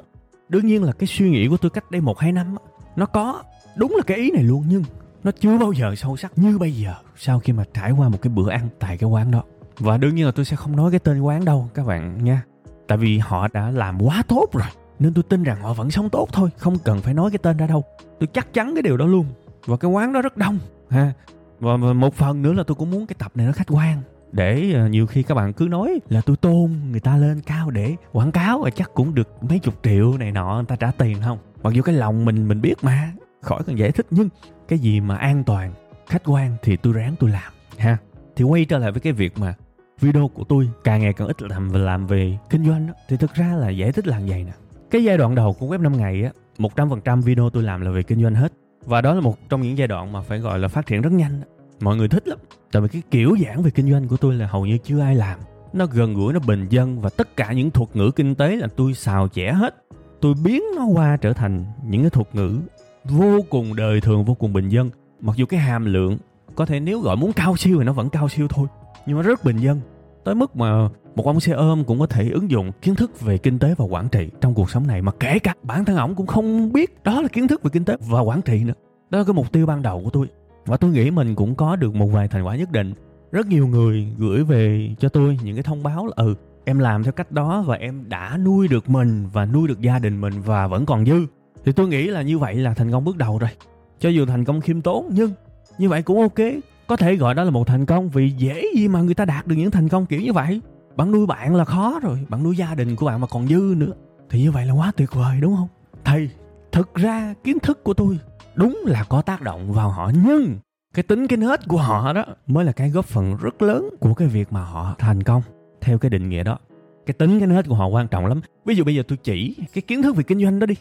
Đương 0.48 0.66
nhiên 0.66 0.82
là 0.82 0.92
cái 0.92 1.06
suy 1.06 1.30
nghĩ 1.30 1.48
của 1.48 1.56
tôi 1.56 1.70
cách 1.70 1.90
đây 1.90 2.00
một, 2.00 2.18
hai 2.18 2.32
năm 2.32 2.56
nó 2.96 3.06
có 3.06 3.42
đúng 3.76 3.94
là 3.96 4.02
cái 4.06 4.16
ý 4.18 4.30
này 4.30 4.42
luôn, 4.42 4.64
nhưng 4.68 4.82
nó 5.24 5.30
chưa 5.40 5.58
bao 5.58 5.72
giờ 5.72 5.94
sâu 5.94 6.16
sắc 6.16 6.32
như 6.36 6.58
bây 6.58 6.72
giờ 6.72 6.94
sau 7.16 7.38
khi 7.38 7.52
mà 7.52 7.64
trải 7.74 7.90
qua 7.90 8.08
một 8.08 8.18
cái 8.22 8.32
bữa 8.32 8.50
ăn 8.50 8.68
tại 8.78 8.98
cái 8.98 9.10
quán 9.10 9.30
đó. 9.30 9.42
Và 9.78 9.96
đương 9.96 10.14
nhiên 10.14 10.26
là 10.26 10.32
tôi 10.32 10.44
sẽ 10.44 10.56
không 10.56 10.76
nói 10.76 10.90
cái 10.90 11.00
tên 11.00 11.20
quán 11.20 11.44
đâu, 11.44 11.68
các 11.74 11.86
bạn 11.86 12.24
nha. 12.24 12.42
Tại 12.88 12.98
vì 12.98 13.18
họ 13.18 13.48
đã 13.52 13.70
làm 13.70 14.02
quá 14.02 14.22
tốt 14.28 14.46
rồi, 14.52 14.68
nên 14.98 15.14
tôi 15.14 15.24
tin 15.28 15.42
rằng 15.42 15.62
họ 15.62 15.72
vẫn 15.72 15.90
sống 15.90 16.10
tốt 16.10 16.28
thôi, 16.32 16.50
không 16.58 16.78
cần 16.84 17.00
phải 17.00 17.14
nói 17.14 17.30
cái 17.30 17.38
tên 17.38 17.56
ra 17.56 17.66
đâu. 17.66 17.84
Tôi 18.20 18.26
chắc 18.32 18.54
chắn 18.54 18.74
cái 18.74 18.82
điều 18.82 18.96
đó 18.96 19.06
luôn. 19.06 19.26
Và 19.66 19.76
cái 19.76 19.90
quán 19.90 20.12
đó 20.12 20.22
rất 20.22 20.36
đông, 20.36 20.58
ha. 20.90 21.12
Và 21.60 21.76
một 21.76 22.14
phần 22.14 22.42
nữa 22.42 22.52
là 22.52 22.62
tôi 22.66 22.74
cũng 22.74 22.90
muốn 22.90 23.06
cái 23.06 23.16
tập 23.18 23.32
này 23.34 23.46
nó 23.46 23.52
khách 23.52 23.70
quan, 23.70 24.02
để 24.32 24.72
ờ, 24.74 24.88
nhiều 24.88 25.06
khi 25.06 25.22
các 25.22 25.34
bạn 25.34 25.52
cứ 25.52 25.68
nói 25.70 26.00
là 26.08 26.20
tôi 26.20 26.36
tôn 26.36 26.72
người 26.90 27.00
ta 27.00 27.16
lên 27.16 27.40
cao 27.46 27.70
để 27.70 27.96
quảng 28.12 28.32
cáo, 28.32 28.58
và 28.58 28.70
chắc 28.70 28.90
cũng 28.94 29.14
được 29.14 29.28
mấy 29.40 29.58
chục 29.58 29.74
triệu 29.82 30.18
này 30.18 30.32
nọ, 30.32 30.54
người 30.54 30.64
ta 30.64 30.76
trả 30.76 30.90
tiền 30.90 31.16
không? 31.22 31.38
Mặc 31.62 31.72
dù 31.72 31.82
cái 31.82 31.94
lòng 31.94 32.24
mình 32.24 32.48
mình 32.48 32.60
biết 32.60 32.74
mà 32.82 33.12
khỏi 33.44 33.62
cần 33.66 33.78
giải 33.78 33.92
thích 33.92 34.06
nhưng 34.10 34.28
cái 34.68 34.78
gì 34.78 35.00
mà 35.00 35.16
an 35.16 35.44
toàn 35.44 35.72
khách 36.06 36.22
quan 36.24 36.56
thì 36.62 36.76
tôi 36.76 36.92
ráng 36.92 37.14
tôi 37.20 37.30
làm 37.30 37.52
ha. 37.78 37.96
Thì 38.36 38.44
quay 38.44 38.64
trở 38.64 38.78
lại 38.78 38.92
với 38.92 39.00
cái 39.00 39.12
việc 39.12 39.38
mà 39.38 39.54
video 40.00 40.28
của 40.28 40.44
tôi 40.44 40.68
càng 40.84 41.00
ngày 41.00 41.12
càng 41.12 41.28
ít 41.28 41.42
làm 41.42 41.68
và 41.68 41.78
làm 41.78 42.06
về 42.06 42.38
kinh 42.50 42.66
doanh 42.66 42.86
đó, 42.86 42.94
thì 43.08 43.16
thực 43.16 43.34
ra 43.34 43.54
là 43.54 43.68
giải 43.68 43.92
thích 43.92 44.06
là 44.06 44.20
vậy 44.26 44.44
nè. 44.44 44.52
Cái 44.90 45.04
giai 45.04 45.18
đoạn 45.18 45.34
đầu 45.34 45.52
của 45.52 45.66
web 45.66 45.82
5 45.82 45.96
ngày 45.96 46.24
á 46.24 46.30
100% 46.58 47.22
video 47.22 47.50
tôi 47.50 47.62
làm 47.62 47.80
là 47.80 47.90
về 47.90 48.02
kinh 48.02 48.22
doanh 48.22 48.34
hết. 48.34 48.52
Và 48.86 49.00
đó 49.00 49.14
là 49.14 49.20
một 49.20 49.48
trong 49.48 49.62
những 49.62 49.78
giai 49.78 49.88
đoạn 49.88 50.12
mà 50.12 50.20
phải 50.20 50.38
gọi 50.38 50.58
là 50.58 50.68
phát 50.68 50.86
triển 50.86 51.02
rất 51.02 51.12
nhanh 51.12 51.40
mọi 51.80 51.96
người 51.96 52.08
thích 52.08 52.28
lắm 52.28 52.38
tại 52.72 52.82
vì 52.82 52.88
cái 52.88 53.02
kiểu 53.10 53.36
giảng 53.44 53.62
về 53.62 53.70
kinh 53.70 53.90
doanh 53.90 54.08
của 54.08 54.16
tôi 54.16 54.34
là 54.34 54.46
hầu 54.46 54.66
như 54.66 54.78
chưa 54.78 55.00
ai 55.00 55.14
làm. 55.14 55.38
Nó 55.72 55.86
gần 55.86 56.14
gũi 56.14 56.32
nó 56.32 56.40
bình 56.46 56.66
dân 56.70 57.00
và 57.00 57.10
tất 57.10 57.36
cả 57.36 57.52
những 57.52 57.70
thuật 57.70 57.96
ngữ 57.96 58.10
kinh 58.16 58.34
tế 58.34 58.56
là 58.56 58.68
tôi 58.76 58.94
xào 58.94 59.28
chẻ 59.28 59.52
hết. 59.52 59.84
Tôi 60.20 60.34
biến 60.44 60.62
nó 60.76 60.84
qua 60.84 61.16
trở 61.16 61.32
thành 61.32 61.64
những 61.84 62.00
cái 62.00 62.10
thuật 62.10 62.34
ngữ 62.34 62.58
vô 63.04 63.40
cùng 63.50 63.76
đời 63.76 64.00
thường, 64.00 64.24
vô 64.24 64.34
cùng 64.34 64.52
bình 64.52 64.68
dân. 64.68 64.90
Mặc 65.20 65.36
dù 65.36 65.46
cái 65.46 65.60
hàm 65.60 65.84
lượng 65.84 66.18
có 66.54 66.66
thể 66.66 66.80
nếu 66.80 67.00
gọi 67.00 67.16
muốn 67.16 67.32
cao 67.32 67.56
siêu 67.56 67.78
thì 67.78 67.84
nó 67.84 67.92
vẫn 67.92 68.08
cao 68.08 68.28
siêu 68.28 68.48
thôi, 68.50 68.66
nhưng 69.06 69.16
mà 69.16 69.22
rất 69.22 69.44
bình 69.44 69.56
dân. 69.56 69.80
Tới 70.24 70.34
mức 70.34 70.56
mà 70.56 70.88
một 71.16 71.26
ông 71.26 71.40
xe 71.40 71.52
ôm 71.52 71.84
cũng 71.84 71.98
có 71.98 72.06
thể 72.06 72.30
ứng 72.30 72.50
dụng 72.50 72.72
kiến 72.82 72.94
thức 72.94 73.20
về 73.20 73.38
kinh 73.38 73.58
tế 73.58 73.74
và 73.78 73.84
quản 73.84 74.08
trị 74.08 74.30
trong 74.40 74.54
cuộc 74.54 74.70
sống 74.70 74.86
này, 74.86 75.02
mà 75.02 75.12
kể 75.20 75.38
cả 75.38 75.54
bản 75.62 75.84
thân 75.84 75.96
ổng 75.96 76.14
cũng 76.14 76.26
không 76.26 76.72
biết 76.72 77.04
đó 77.04 77.22
là 77.22 77.28
kiến 77.28 77.48
thức 77.48 77.62
về 77.62 77.70
kinh 77.72 77.84
tế 77.84 77.96
và 78.00 78.20
quản 78.20 78.42
trị 78.42 78.64
nữa. 78.64 78.74
Đó 79.10 79.18
là 79.18 79.24
cái 79.24 79.34
mục 79.34 79.52
tiêu 79.52 79.66
ban 79.66 79.82
đầu 79.82 80.00
của 80.04 80.10
tôi. 80.10 80.26
Và 80.66 80.76
tôi 80.76 80.90
nghĩ 80.90 81.10
mình 81.10 81.34
cũng 81.34 81.54
có 81.54 81.76
được 81.76 81.94
một 81.94 82.06
vài 82.06 82.28
thành 82.28 82.46
quả 82.46 82.56
nhất 82.56 82.72
định. 82.72 82.94
Rất 83.32 83.46
nhiều 83.46 83.66
người 83.66 84.08
gửi 84.18 84.44
về 84.44 84.94
cho 84.98 85.08
tôi 85.08 85.38
những 85.42 85.56
cái 85.56 85.62
thông 85.62 85.82
báo 85.82 86.06
là 86.06 86.12
ừ 86.16 86.34
em 86.64 86.78
làm 86.78 87.02
theo 87.02 87.12
cách 87.12 87.32
đó 87.32 87.64
và 87.66 87.76
em 87.76 88.08
đã 88.08 88.38
nuôi 88.44 88.68
được 88.68 88.90
mình 88.90 89.26
và 89.32 89.46
nuôi 89.46 89.68
được 89.68 89.80
gia 89.80 89.98
đình 89.98 90.20
mình 90.20 90.32
và 90.44 90.66
vẫn 90.66 90.86
còn 90.86 91.06
dư 91.06 91.26
thì 91.64 91.72
tôi 91.72 91.88
nghĩ 91.88 92.06
là 92.06 92.22
như 92.22 92.38
vậy 92.38 92.54
là 92.54 92.74
thành 92.74 92.90
công 92.90 93.04
bước 93.04 93.16
đầu 93.16 93.38
rồi. 93.38 93.50
Cho 93.98 94.08
dù 94.08 94.26
thành 94.26 94.44
công 94.44 94.60
khiêm 94.60 94.80
tốn, 94.80 95.08
nhưng 95.12 95.30
như 95.78 95.88
vậy 95.88 96.02
cũng 96.02 96.20
ok. 96.20 96.46
Có 96.86 96.96
thể 96.96 97.16
gọi 97.16 97.34
đó 97.34 97.44
là 97.44 97.50
một 97.50 97.66
thành 97.66 97.86
công 97.86 98.08
vì 98.08 98.30
dễ 98.30 98.64
gì 98.76 98.88
mà 98.88 99.02
người 99.02 99.14
ta 99.14 99.24
đạt 99.24 99.46
được 99.46 99.56
những 99.56 99.70
thành 99.70 99.88
công 99.88 100.06
kiểu 100.06 100.20
như 100.20 100.32
vậy. 100.32 100.60
Bạn 100.96 101.12
nuôi 101.12 101.26
bạn 101.26 101.54
là 101.54 101.64
khó 101.64 102.00
rồi, 102.02 102.18
bạn 102.28 102.42
nuôi 102.42 102.56
gia 102.56 102.74
đình 102.74 102.96
của 102.96 103.06
bạn 103.06 103.20
mà 103.20 103.26
còn 103.26 103.46
dư 103.48 103.74
nữa. 103.76 103.92
Thì 104.30 104.42
như 104.42 104.50
vậy 104.50 104.66
là 104.66 104.72
quá 104.72 104.92
tuyệt 104.96 105.12
vời, 105.12 105.40
đúng 105.40 105.56
không? 105.56 105.68
Thầy, 106.04 106.30
thực 106.72 106.94
ra 106.94 107.34
kiến 107.44 107.58
thức 107.58 107.84
của 107.84 107.94
tôi 107.94 108.18
đúng 108.54 108.82
là 108.86 109.04
có 109.08 109.22
tác 109.22 109.42
động 109.42 109.72
vào 109.72 109.90
họ, 109.90 110.10
nhưng 110.24 110.58
cái 110.94 111.02
tính 111.02 111.26
cái 111.26 111.36
nết 111.36 111.68
của 111.68 111.76
họ 111.76 112.12
đó 112.12 112.24
mới 112.46 112.64
là 112.64 112.72
cái 112.72 112.90
góp 112.90 113.04
phần 113.04 113.36
rất 113.36 113.62
lớn 113.62 113.88
của 114.00 114.14
cái 114.14 114.28
việc 114.28 114.52
mà 114.52 114.64
họ 114.64 114.94
thành 114.98 115.22
công 115.22 115.42
theo 115.80 115.98
cái 115.98 116.10
định 116.10 116.28
nghĩa 116.28 116.42
đó. 116.42 116.58
Cái 117.06 117.14
tính 117.14 117.38
cái 117.38 117.46
nết 117.46 117.68
của 117.68 117.74
họ 117.74 117.86
quan 117.86 118.08
trọng 118.08 118.26
lắm. 118.26 118.40
Ví 118.64 118.74
dụ 118.74 118.84
bây 118.84 118.94
giờ 118.94 119.02
tôi 119.08 119.18
chỉ 119.22 119.56
cái 119.74 119.82
kiến 119.82 120.02
thức 120.02 120.16
về 120.16 120.22
kinh 120.22 120.42
doanh 120.42 120.58
đó 120.58 120.66
đi 120.66 120.74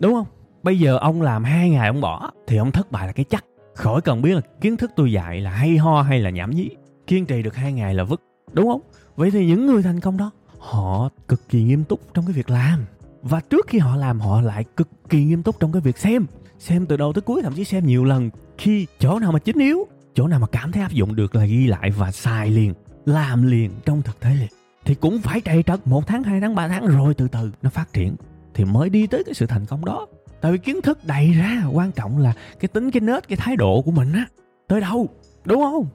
đúng 0.00 0.14
không? 0.14 0.26
Bây 0.62 0.78
giờ 0.78 0.98
ông 0.98 1.22
làm 1.22 1.44
hai 1.44 1.70
ngày 1.70 1.88
ông 1.88 2.00
bỏ, 2.00 2.30
thì 2.46 2.56
ông 2.56 2.72
thất 2.72 2.92
bại 2.92 3.06
là 3.06 3.12
cái 3.12 3.24
chắc. 3.24 3.44
Khỏi 3.74 4.00
cần 4.00 4.22
biết 4.22 4.34
là 4.34 4.40
kiến 4.60 4.76
thức 4.76 4.90
tôi 4.96 5.12
dạy 5.12 5.40
là 5.40 5.50
hay 5.50 5.76
ho 5.76 6.02
hay 6.02 6.20
là 6.20 6.30
nhảm 6.30 6.50
nhí. 6.50 6.68
Kiên 7.06 7.26
trì 7.26 7.42
được 7.42 7.54
hai 7.54 7.72
ngày 7.72 7.94
là 7.94 8.04
vứt. 8.04 8.22
Đúng 8.52 8.68
không? 8.68 8.80
Vậy 9.16 9.30
thì 9.30 9.46
những 9.46 9.66
người 9.66 9.82
thành 9.82 10.00
công 10.00 10.16
đó, 10.16 10.30
họ 10.58 11.08
cực 11.28 11.48
kỳ 11.48 11.62
nghiêm 11.62 11.84
túc 11.84 12.14
trong 12.14 12.26
cái 12.26 12.32
việc 12.32 12.50
làm. 12.50 12.84
Và 13.22 13.40
trước 13.40 13.66
khi 13.68 13.78
họ 13.78 13.96
làm, 13.96 14.20
họ 14.20 14.40
lại 14.40 14.64
cực 14.76 14.88
kỳ 15.08 15.24
nghiêm 15.24 15.42
túc 15.42 15.60
trong 15.60 15.72
cái 15.72 15.80
việc 15.80 15.98
xem. 15.98 16.26
Xem 16.58 16.86
từ 16.86 16.96
đầu 16.96 17.12
tới 17.12 17.22
cuối, 17.22 17.42
thậm 17.42 17.52
chí 17.52 17.64
xem 17.64 17.86
nhiều 17.86 18.04
lần. 18.04 18.30
Khi 18.58 18.86
chỗ 18.98 19.18
nào 19.18 19.32
mà 19.32 19.38
chính 19.38 19.58
yếu, 19.58 19.86
chỗ 20.14 20.26
nào 20.26 20.40
mà 20.40 20.46
cảm 20.46 20.72
thấy 20.72 20.82
áp 20.82 20.92
dụng 20.92 21.16
được 21.16 21.34
là 21.34 21.44
ghi 21.44 21.66
lại 21.66 21.90
và 21.90 22.12
xài 22.12 22.50
liền, 22.50 22.74
làm 23.06 23.46
liền 23.46 23.70
trong 23.84 24.02
thực 24.02 24.20
tế 24.20 24.34
liền. 24.34 24.48
Thì 24.84 24.94
cũng 24.94 25.18
phải 25.18 25.40
trầy 25.40 25.62
trật 25.62 25.86
một 25.86 26.06
tháng, 26.06 26.22
hai 26.22 26.40
tháng, 26.40 26.54
ba 26.54 26.68
tháng 26.68 26.86
rồi 26.86 27.14
từ 27.14 27.28
từ 27.28 27.52
nó 27.62 27.70
phát 27.70 27.92
triển 27.92 28.16
thì 28.58 28.64
mới 28.64 28.90
đi 28.90 29.06
tới 29.06 29.24
cái 29.24 29.34
sự 29.34 29.46
thành 29.46 29.66
công 29.66 29.84
đó. 29.84 30.06
Tại 30.40 30.52
vì 30.52 30.58
kiến 30.58 30.82
thức 30.82 31.04
đầy 31.04 31.32
ra, 31.32 31.64
quan 31.72 31.92
trọng 31.92 32.18
là 32.18 32.32
cái 32.60 32.68
tính, 32.68 32.90
cái 32.90 33.00
nết, 33.00 33.28
cái 33.28 33.36
thái 33.36 33.56
độ 33.56 33.82
của 33.82 33.90
mình 33.90 34.12
á, 34.12 34.26
tới 34.68 34.80
đâu, 34.80 35.08
đúng 35.44 35.60
không? 35.60 35.86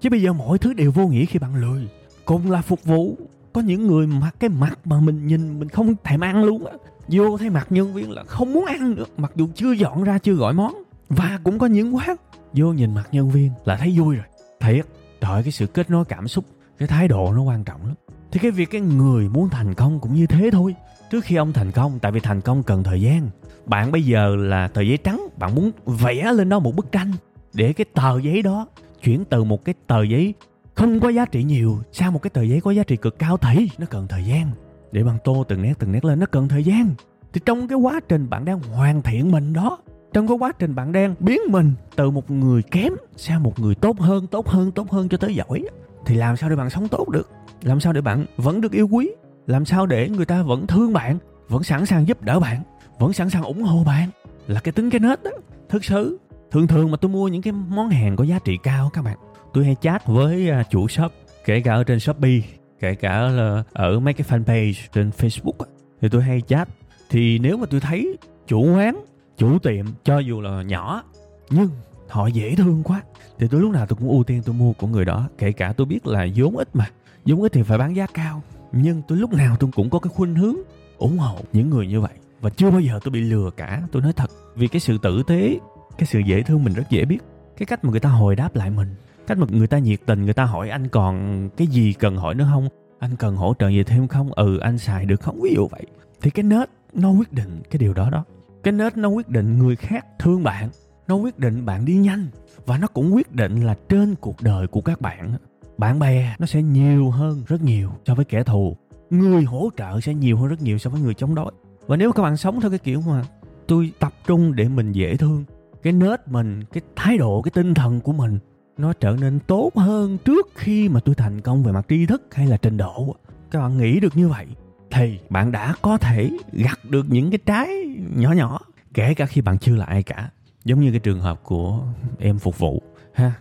Chứ 0.00 0.10
bây 0.10 0.22
giờ 0.22 0.32
mọi 0.32 0.58
thứ 0.58 0.72
đều 0.72 0.92
vô 0.92 1.06
nghĩa 1.06 1.24
khi 1.24 1.38
bạn 1.38 1.54
lười. 1.54 1.88
Cùng 2.24 2.50
là 2.50 2.62
phục 2.62 2.84
vụ, 2.84 3.16
có 3.52 3.60
những 3.60 3.86
người 3.86 4.06
mặc 4.06 4.34
cái 4.40 4.50
mặt 4.50 4.78
mà 4.84 5.00
mình 5.00 5.26
nhìn, 5.26 5.58
mình 5.58 5.68
không 5.68 5.94
thèm 6.04 6.20
ăn 6.20 6.44
luôn 6.44 6.66
á. 6.66 6.72
Vô 7.08 7.38
thấy 7.38 7.50
mặt 7.50 7.66
nhân 7.70 7.94
viên 7.94 8.10
là 8.10 8.24
không 8.24 8.52
muốn 8.52 8.64
ăn 8.64 8.94
nữa, 8.94 9.04
mặc 9.16 9.32
dù 9.34 9.48
chưa 9.54 9.72
dọn 9.72 10.04
ra, 10.04 10.18
chưa 10.18 10.34
gọi 10.34 10.54
món. 10.54 10.74
Và 11.08 11.40
cũng 11.44 11.58
có 11.58 11.66
những 11.66 11.96
quán, 11.96 12.16
vô 12.52 12.72
nhìn 12.72 12.94
mặt 12.94 13.08
nhân 13.12 13.30
viên 13.30 13.50
là 13.64 13.76
thấy 13.76 13.98
vui 13.98 14.16
rồi. 14.16 14.26
Thiệt 14.60 14.86
đợi 15.20 15.42
cái 15.42 15.52
sự 15.52 15.66
kết 15.66 15.90
nối 15.90 16.04
cảm 16.04 16.28
xúc, 16.28 16.44
cái 16.78 16.88
thái 16.88 17.08
độ 17.08 17.32
nó 17.34 17.42
quan 17.42 17.64
trọng 17.64 17.86
lắm. 17.86 17.94
Thì 18.32 18.40
cái 18.40 18.50
việc 18.50 18.70
cái 18.70 18.80
người 18.80 19.28
muốn 19.28 19.48
thành 19.48 19.74
công 19.74 20.00
cũng 20.00 20.14
như 20.14 20.26
thế 20.26 20.50
thôi 20.52 20.74
trước 21.10 21.24
khi 21.24 21.36
ông 21.36 21.52
thành 21.52 21.72
công, 21.72 21.98
tại 21.98 22.12
vì 22.12 22.20
thành 22.20 22.40
công 22.40 22.62
cần 22.62 22.82
thời 22.82 23.00
gian. 23.00 23.28
Bạn 23.66 23.92
bây 23.92 24.02
giờ 24.02 24.36
là 24.36 24.68
tờ 24.68 24.80
giấy 24.80 24.96
trắng, 24.96 25.26
bạn 25.36 25.54
muốn 25.54 25.70
vẽ 25.86 26.32
lên 26.32 26.48
đó 26.48 26.58
một 26.58 26.76
bức 26.76 26.92
tranh 26.92 27.12
để 27.54 27.72
cái 27.72 27.84
tờ 27.94 28.20
giấy 28.20 28.42
đó 28.42 28.66
chuyển 29.02 29.24
từ 29.24 29.44
một 29.44 29.64
cái 29.64 29.74
tờ 29.86 30.02
giấy 30.02 30.34
không 30.74 31.00
có 31.00 31.08
giá 31.08 31.24
trị 31.24 31.42
nhiều 31.42 31.78
sang 31.92 32.12
một 32.12 32.22
cái 32.22 32.30
tờ 32.30 32.42
giấy 32.42 32.60
có 32.60 32.70
giá 32.70 32.82
trị 32.82 32.96
cực 32.96 33.18
cao 33.18 33.36
thì 33.36 33.68
nó 33.78 33.86
cần 33.90 34.08
thời 34.08 34.24
gian. 34.24 34.50
Để 34.92 35.02
bằng 35.04 35.18
tô 35.24 35.44
từng 35.48 35.62
nét 35.62 35.74
từng 35.78 35.92
nét 35.92 36.04
lên, 36.04 36.20
nó 36.20 36.26
cần 36.26 36.48
thời 36.48 36.64
gian. 36.64 36.94
Thì 37.32 37.40
trong 37.46 37.68
cái 37.68 37.78
quá 37.78 38.00
trình 38.08 38.30
bạn 38.30 38.44
đang 38.44 38.60
hoàn 38.60 39.02
thiện 39.02 39.30
mình 39.30 39.52
đó, 39.52 39.78
trong 40.12 40.28
cái 40.28 40.36
quá 40.36 40.52
trình 40.58 40.74
bạn 40.74 40.92
đang 40.92 41.14
biến 41.20 41.40
mình 41.50 41.72
từ 41.96 42.10
một 42.10 42.30
người 42.30 42.62
kém 42.62 42.92
sang 43.16 43.42
một 43.42 43.58
người 43.58 43.74
tốt 43.74 43.98
hơn 43.98 44.26
tốt 44.26 44.48
hơn 44.48 44.70
tốt 44.70 44.90
hơn 44.90 45.08
cho 45.08 45.18
tới 45.18 45.34
giỏi 45.34 45.64
thì 46.06 46.14
làm 46.14 46.36
sao 46.36 46.50
để 46.50 46.56
bạn 46.56 46.70
sống 46.70 46.88
tốt 46.88 47.08
được? 47.08 47.30
Làm 47.62 47.80
sao 47.80 47.92
để 47.92 48.00
bạn 48.00 48.26
vẫn 48.36 48.60
được 48.60 48.72
yêu 48.72 48.88
quý? 48.88 49.10
Làm 49.46 49.64
sao 49.64 49.86
để 49.86 50.08
người 50.08 50.24
ta 50.24 50.42
vẫn 50.42 50.66
thương 50.66 50.92
bạn, 50.92 51.18
vẫn 51.48 51.62
sẵn 51.62 51.86
sàng 51.86 52.08
giúp 52.08 52.22
đỡ 52.22 52.40
bạn, 52.40 52.62
vẫn 52.98 53.12
sẵn 53.12 53.30
sàng 53.30 53.42
ủng 53.42 53.62
hộ 53.62 53.84
bạn? 53.84 54.10
Là 54.46 54.60
cái 54.60 54.72
tính 54.72 54.90
cái 54.90 55.00
nết 55.00 55.22
đó 55.22 55.30
thực 55.68 55.84
sự. 55.84 56.18
Thường 56.50 56.66
thường 56.66 56.90
mà 56.90 56.96
tôi 56.96 57.10
mua 57.10 57.28
những 57.28 57.42
cái 57.42 57.52
món 57.52 57.90
hàng 57.90 58.16
có 58.16 58.24
giá 58.24 58.38
trị 58.44 58.58
cao 58.62 58.90
các 58.92 59.02
bạn. 59.02 59.18
Tôi 59.52 59.64
hay 59.64 59.76
chat 59.80 60.06
với 60.06 60.50
à, 60.50 60.62
chủ 60.70 60.88
shop, 60.88 61.12
kể 61.44 61.60
cả 61.60 61.74
ở 61.74 61.84
trên 61.84 62.00
shopee, 62.00 62.40
kể 62.80 62.94
cả 62.94 63.20
là 63.20 63.62
ở 63.72 64.00
mấy 64.00 64.14
cái 64.14 64.26
fanpage 64.28 64.72
trên 64.92 65.10
facebook 65.18 65.64
thì 66.00 66.08
tôi 66.08 66.22
hay 66.22 66.40
chat. 66.40 66.68
Thì 67.10 67.38
nếu 67.38 67.56
mà 67.56 67.66
tôi 67.70 67.80
thấy 67.80 68.16
chủ 68.46 68.74
quán, 68.74 69.04
chủ 69.36 69.58
tiệm 69.58 69.86
cho 70.04 70.18
dù 70.18 70.40
là 70.40 70.62
nhỏ, 70.62 71.02
nhưng 71.50 71.68
họ 72.08 72.26
dễ 72.26 72.54
thương 72.54 72.82
quá, 72.82 73.02
thì 73.38 73.48
tôi 73.50 73.60
lúc 73.60 73.72
nào 73.72 73.86
tôi 73.86 73.96
cũng 73.96 74.08
ưu 74.08 74.24
tiên 74.24 74.42
tôi 74.46 74.54
mua 74.54 74.72
của 74.72 74.86
người 74.86 75.04
đó. 75.04 75.28
Kể 75.38 75.52
cả 75.52 75.72
tôi 75.72 75.86
biết 75.86 76.06
là 76.06 76.26
vốn 76.36 76.56
ít 76.56 76.68
mà, 76.76 76.86
vốn 77.24 77.42
ít 77.42 77.52
thì 77.52 77.62
phải 77.62 77.78
bán 77.78 77.96
giá 77.96 78.06
cao 78.14 78.42
nhưng 78.82 79.02
tôi 79.08 79.18
lúc 79.18 79.32
nào 79.32 79.56
tôi 79.60 79.70
cũng 79.74 79.90
có 79.90 79.98
cái 79.98 80.10
khuynh 80.14 80.34
hướng 80.34 80.56
ủng 80.98 81.18
hộ 81.18 81.38
những 81.52 81.70
người 81.70 81.86
như 81.86 82.00
vậy. 82.00 82.12
Và 82.40 82.50
chưa 82.50 82.70
bao 82.70 82.80
giờ 82.80 83.00
tôi 83.04 83.12
bị 83.12 83.20
lừa 83.20 83.50
cả, 83.56 83.82
tôi 83.92 84.02
nói 84.02 84.12
thật. 84.12 84.30
Vì 84.54 84.68
cái 84.68 84.80
sự 84.80 84.98
tử 85.02 85.22
tế, 85.26 85.58
cái 85.98 86.06
sự 86.06 86.18
dễ 86.18 86.42
thương 86.42 86.64
mình 86.64 86.74
rất 86.74 86.90
dễ 86.90 87.04
biết. 87.04 87.18
Cái 87.56 87.66
cách 87.66 87.84
mà 87.84 87.90
người 87.90 88.00
ta 88.00 88.08
hồi 88.08 88.36
đáp 88.36 88.56
lại 88.56 88.70
mình, 88.70 88.88
cách 89.26 89.38
mà 89.38 89.46
người 89.50 89.66
ta 89.66 89.78
nhiệt 89.78 90.00
tình, 90.06 90.24
người 90.24 90.34
ta 90.34 90.44
hỏi 90.44 90.70
anh 90.70 90.88
còn 90.88 91.48
cái 91.56 91.66
gì 91.66 91.92
cần 91.92 92.16
hỏi 92.16 92.34
nữa 92.34 92.48
không? 92.52 92.68
Anh 92.98 93.16
cần 93.16 93.36
hỗ 93.36 93.54
trợ 93.58 93.68
gì 93.68 93.84
thêm 93.84 94.08
không? 94.08 94.32
Ừ 94.32 94.58
anh 94.58 94.78
xài 94.78 95.04
được 95.04 95.20
không? 95.20 95.40
Ví 95.42 95.52
dụ 95.54 95.68
vậy. 95.68 95.86
Thì 96.22 96.30
cái 96.30 96.42
nết 96.42 96.70
nó 96.92 97.10
quyết 97.10 97.32
định 97.32 97.62
cái 97.70 97.78
điều 97.78 97.94
đó 97.94 98.10
đó. 98.10 98.24
Cái 98.62 98.72
nết 98.72 98.96
nó 98.96 99.08
quyết 99.08 99.28
định 99.28 99.58
người 99.58 99.76
khác 99.76 100.06
thương 100.18 100.42
bạn. 100.42 100.68
Nó 101.08 101.14
quyết 101.14 101.38
định 101.38 101.66
bạn 101.66 101.84
đi 101.84 101.94
nhanh. 101.94 102.26
Và 102.66 102.78
nó 102.78 102.86
cũng 102.86 103.14
quyết 103.14 103.32
định 103.32 103.60
là 103.60 103.74
trên 103.88 104.14
cuộc 104.14 104.42
đời 104.42 104.66
của 104.66 104.80
các 104.80 105.00
bạn 105.00 105.36
bạn 105.78 105.98
bè 105.98 106.34
nó 106.38 106.46
sẽ 106.46 106.62
nhiều 106.62 107.10
hơn 107.10 107.42
rất 107.46 107.62
nhiều 107.62 107.90
so 108.06 108.14
với 108.14 108.24
kẻ 108.24 108.42
thù. 108.42 108.76
Người 109.10 109.44
hỗ 109.44 109.70
trợ 109.76 110.00
sẽ 110.00 110.14
nhiều 110.14 110.36
hơn 110.36 110.48
rất 110.48 110.62
nhiều 110.62 110.78
so 110.78 110.90
với 110.90 111.00
người 111.00 111.14
chống 111.14 111.34
đối. 111.34 111.52
Và 111.86 111.96
nếu 111.96 112.12
các 112.12 112.22
bạn 112.22 112.36
sống 112.36 112.60
theo 112.60 112.70
cái 112.70 112.78
kiểu 112.78 113.00
mà 113.00 113.24
tôi 113.68 113.92
tập 113.98 114.12
trung 114.26 114.54
để 114.54 114.68
mình 114.68 114.92
dễ 114.92 115.16
thương, 115.16 115.44
cái 115.82 115.92
nết 115.92 116.28
mình, 116.28 116.64
cái 116.72 116.82
thái 116.96 117.18
độ, 117.18 117.42
cái 117.42 117.50
tinh 117.54 117.74
thần 117.74 118.00
của 118.00 118.12
mình 118.12 118.38
nó 118.78 118.92
trở 118.92 119.16
nên 119.20 119.38
tốt 119.46 119.70
hơn 119.76 120.18
trước 120.24 120.48
khi 120.54 120.88
mà 120.88 121.00
tôi 121.00 121.14
thành 121.14 121.40
công 121.40 121.62
về 121.62 121.72
mặt 121.72 121.86
tri 121.88 122.06
thức 122.06 122.22
hay 122.34 122.46
là 122.46 122.56
trình 122.56 122.76
độ. 122.76 123.16
Các 123.50 123.58
bạn 123.58 123.78
nghĩ 123.78 124.00
được 124.00 124.16
như 124.16 124.28
vậy 124.28 124.46
thì 124.90 125.18
bạn 125.30 125.52
đã 125.52 125.74
có 125.82 125.98
thể 125.98 126.30
gặt 126.52 126.78
được 126.90 127.06
những 127.08 127.30
cái 127.30 127.38
trái 127.46 127.68
nhỏ 128.16 128.32
nhỏ, 128.32 128.60
kể 128.94 129.14
cả 129.14 129.26
khi 129.26 129.40
bạn 129.40 129.58
chưa 129.58 129.76
là 129.76 129.84
ai 129.84 130.02
cả. 130.02 130.30
Giống 130.64 130.80
như 130.80 130.90
cái 130.90 131.00
trường 131.00 131.20
hợp 131.20 131.40
của 131.44 131.82
em 132.18 132.38
phục 132.38 132.58
vụ, 132.58 132.82
ha. 133.14 133.32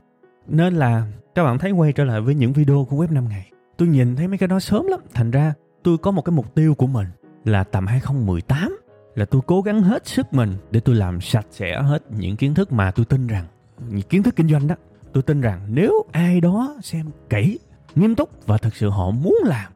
Nên 0.48 0.74
là 0.74 1.08
các 1.36 1.44
bạn 1.44 1.58
thấy 1.58 1.72
quay 1.72 1.94
trở 1.94 2.04
lại 2.04 2.22
với 2.22 2.36
những 2.36 2.54
video 2.54 2.88
của 2.90 2.98
web 2.98 3.14
5 3.14 3.30
ngày. 3.30 3.52
Tôi 3.78 3.88
nhìn 3.88 4.16
thấy 4.16 4.28
mấy 4.28 4.38
cái 4.38 4.48
đó 4.48 4.60
sớm 4.60 4.86
lắm. 4.86 5.00
Thành 5.14 5.32
ra, 5.32 5.54
tôi 5.84 5.98
có 5.98 6.12
một 6.12 6.22
cái 6.22 6.34
mục 6.34 6.56
tiêu 6.56 6.76
của 6.76 6.88
mình 6.88 7.08
là 7.46 7.64
tầm 7.64 7.88
2018 7.88 8.78
là 9.16 9.26
tôi 9.26 9.42
cố 9.48 9.62
gắng 9.62 9.82
hết 9.82 10.08
sức 10.08 10.34
mình 10.34 10.54
để 10.72 10.80
tôi 10.80 10.96
làm 10.96 11.22
sạch 11.22 11.46
sẽ 11.52 11.82
hết 11.82 12.04
những 12.12 12.36
kiến 12.36 12.54
thức 12.54 12.72
mà 12.72 12.92
tôi 12.92 13.06
tin 13.06 13.28
rằng, 13.28 13.46
những 13.90 14.08
kiến 14.10 14.24
thức 14.24 14.36
kinh 14.36 14.50
doanh 14.50 14.68
đó. 14.68 14.76
Tôi 15.14 15.24
tin 15.24 15.42
rằng 15.42 15.68
nếu 15.70 16.04
ai 16.12 16.42
đó 16.42 16.76
xem 16.82 17.06
kỹ, 17.30 17.60
nghiêm 17.96 18.16
túc 18.16 18.46
và 18.46 18.58
thật 18.58 18.76
sự 18.76 18.90
họ 18.90 19.12
muốn 19.12 19.38
làm, 19.46 19.72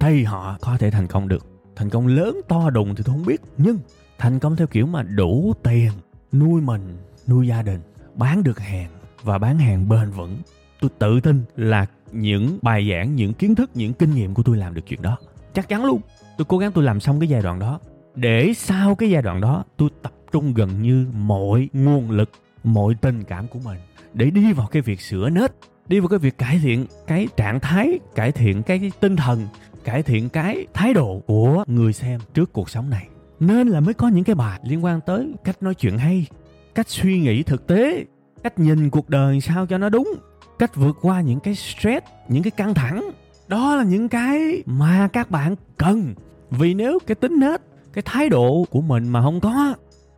thì 0.00 0.24
họ 0.24 0.58
có 0.60 0.76
thể 0.78 0.90
thành 0.90 1.06
công 1.06 1.28
được. 1.28 1.46
Thành 1.76 1.90
công 1.90 2.06
lớn 2.06 2.40
to 2.48 2.70
đùng 2.70 2.94
thì 2.94 3.02
tôi 3.06 3.16
không 3.16 3.26
biết, 3.26 3.40
nhưng 3.58 3.78
thành 4.18 4.38
công 4.38 4.56
theo 4.56 4.66
kiểu 4.66 4.86
mà 4.86 5.02
đủ 5.02 5.52
tiền 5.62 5.92
nuôi 6.32 6.60
mình, 6.60 6.96
nuôi 7.26 7.48
gia 7.48 7.62
đình, 7.62 7.80
bán 8.14 8.42
được 8.42 8.58
hàng 8.58 8.90
và 9.22 9.38
bán 9.38 9.58
hàng 9.58 9.88
bền 9.88 10.10
vững 10.10 10.38
tôi 10.84 10.90
tự 10.98 11.20
tin 11.20 11.44
là 11.56 11.86
những 12.12 12.58
bài 12.62 12.90
giảng, 12.90 13.14
những 13.14 13.34
kiến 13.34 13.54
thức, 13.54 13.70
những 13.74 13.92
kinh 13.92 14.14
nghiệm 14.14 14.34
của 14.34 14.42
tôi 14.42 14.56
làm 14.56 14.74
được 14.74 14.82
chuyện 14.86 15.02
đó. 15.02 15.16
Chắc 15.52 15.68
chắn 15.68 15.84
luôn. 15.84 16.00
Tôi 16.38 16.44
cố 16.44 16.58
gắng 16.58 16.72
tôi 16.72 16.84
làm 16.84 17.00
xong 17.00 17.20
cái 17.20 17.28
giai 17.28 17.42
đoạn 17.42 17.58
đó. 17.58 17.80
Để 18.14 18.52
sau 18.56 18.94
cái 18.94 19.10
giai 19.10 19.22
đoạn 19.22 19.40
đó, 19.40 19.64
tôi 19.76 19.88
tập 20.02 20.12
trung 20.32 20.54
gần 20.54 20.82
như 20.82 21.06
mọi 21.12 21.68
nguồn 21.72 22.10
lực, 22.10 22.30
mọi 22.64 22.94
tình 23.00 23.24
cảm 23.24 23.46
của 23.48 23.58
mình 23.64 23.78
để 24.14 24.30
đi 24.30 24.52
vào 24.52 24.66
cái 24.66 24.82
việc 24.82 25.00
sửa 25.00 25.30
nết, 25.30 25.52
đi 25.88 26.00
vào 26.00 26.08
cái 26.08 26.18
việc 26.18 26.38
cải 26.38 26.58
thiện 26.62 26.86
cái 27.06 27.28
trạng 27.36 27.60
thái, 27.60 27.98
cải 28.14 28.32
thiện 28.32 28.62
cái 28.62 28.92
tinh 29.00 29.16
thần, 29.16 29.46
cải 29.84 30.02
thiện 30.02 30.28
cái 30.28 30.66
thái 30.74 30.94
độ 30.94 31.22
của 31.26 31.64
người 31.66 31.92
xem 31.92 32.20
trước 32.34 32.52
cuộc 32.52 32.70
sống 32.70 32.90
này. 32.90 33.08
Nên 33.40 33.68
là 33.68 33.80
mới 33.80 33.94
có 33.94 34.08
những 34.08 34.24
cái 34.24 34.34
bài 34.34 34.60
liên 34.64 34.84
quan 34.84 35.00
tới 35.06 35.32
cách 35.44 35.62
nói 35.62 35.74
chuyện 35.74 35.98
hay, 35.98 36.26
cách 36.74 36.88
suy 36.88 37.18
nghĩ 37.18 37.42
thực 37.42 37.66
tế, 37.66 38.04
cách 38.42 38.58
nhìn 38.58 38.90
cuộc 38.90 39.08
đời 39.08 39.40
sao 39.40 39.66
cho 39.66 39.78
nó 39.78 39.88
đúng 39.88 40.14
cách 40.58 40.76
vượt 40.76 40.96
qua 41.02 41.20
những 41.20 41.40
cái 41.40 41.54
stress, 41.54 42.06
những 42.28 42.42
cái 42.42 42.50
căng 42.50 42.74
thẳng. 42.74 43.10
Đó 43.48 43.76
là 43.76 43.84
những 43.84 44.08
cái 44.08 44.62
mà 44.66 45.08
các 45.12 45.30
bạn 45.30 45.54
cần. 45.76 46.14
Vì 46.50 46.74
nếu 46.74 46.98
cái 47.06 47.14
tính 47.14 47.40
nết, 47.40 47.60
cái 47.92 48.02
thái 48.04 48.28
độ 48.28 48.64
của 48.70 48.80
mình 48.80 49.08
mà 49.08 49.22
không 49.22 49.40
có, 49.40 49.74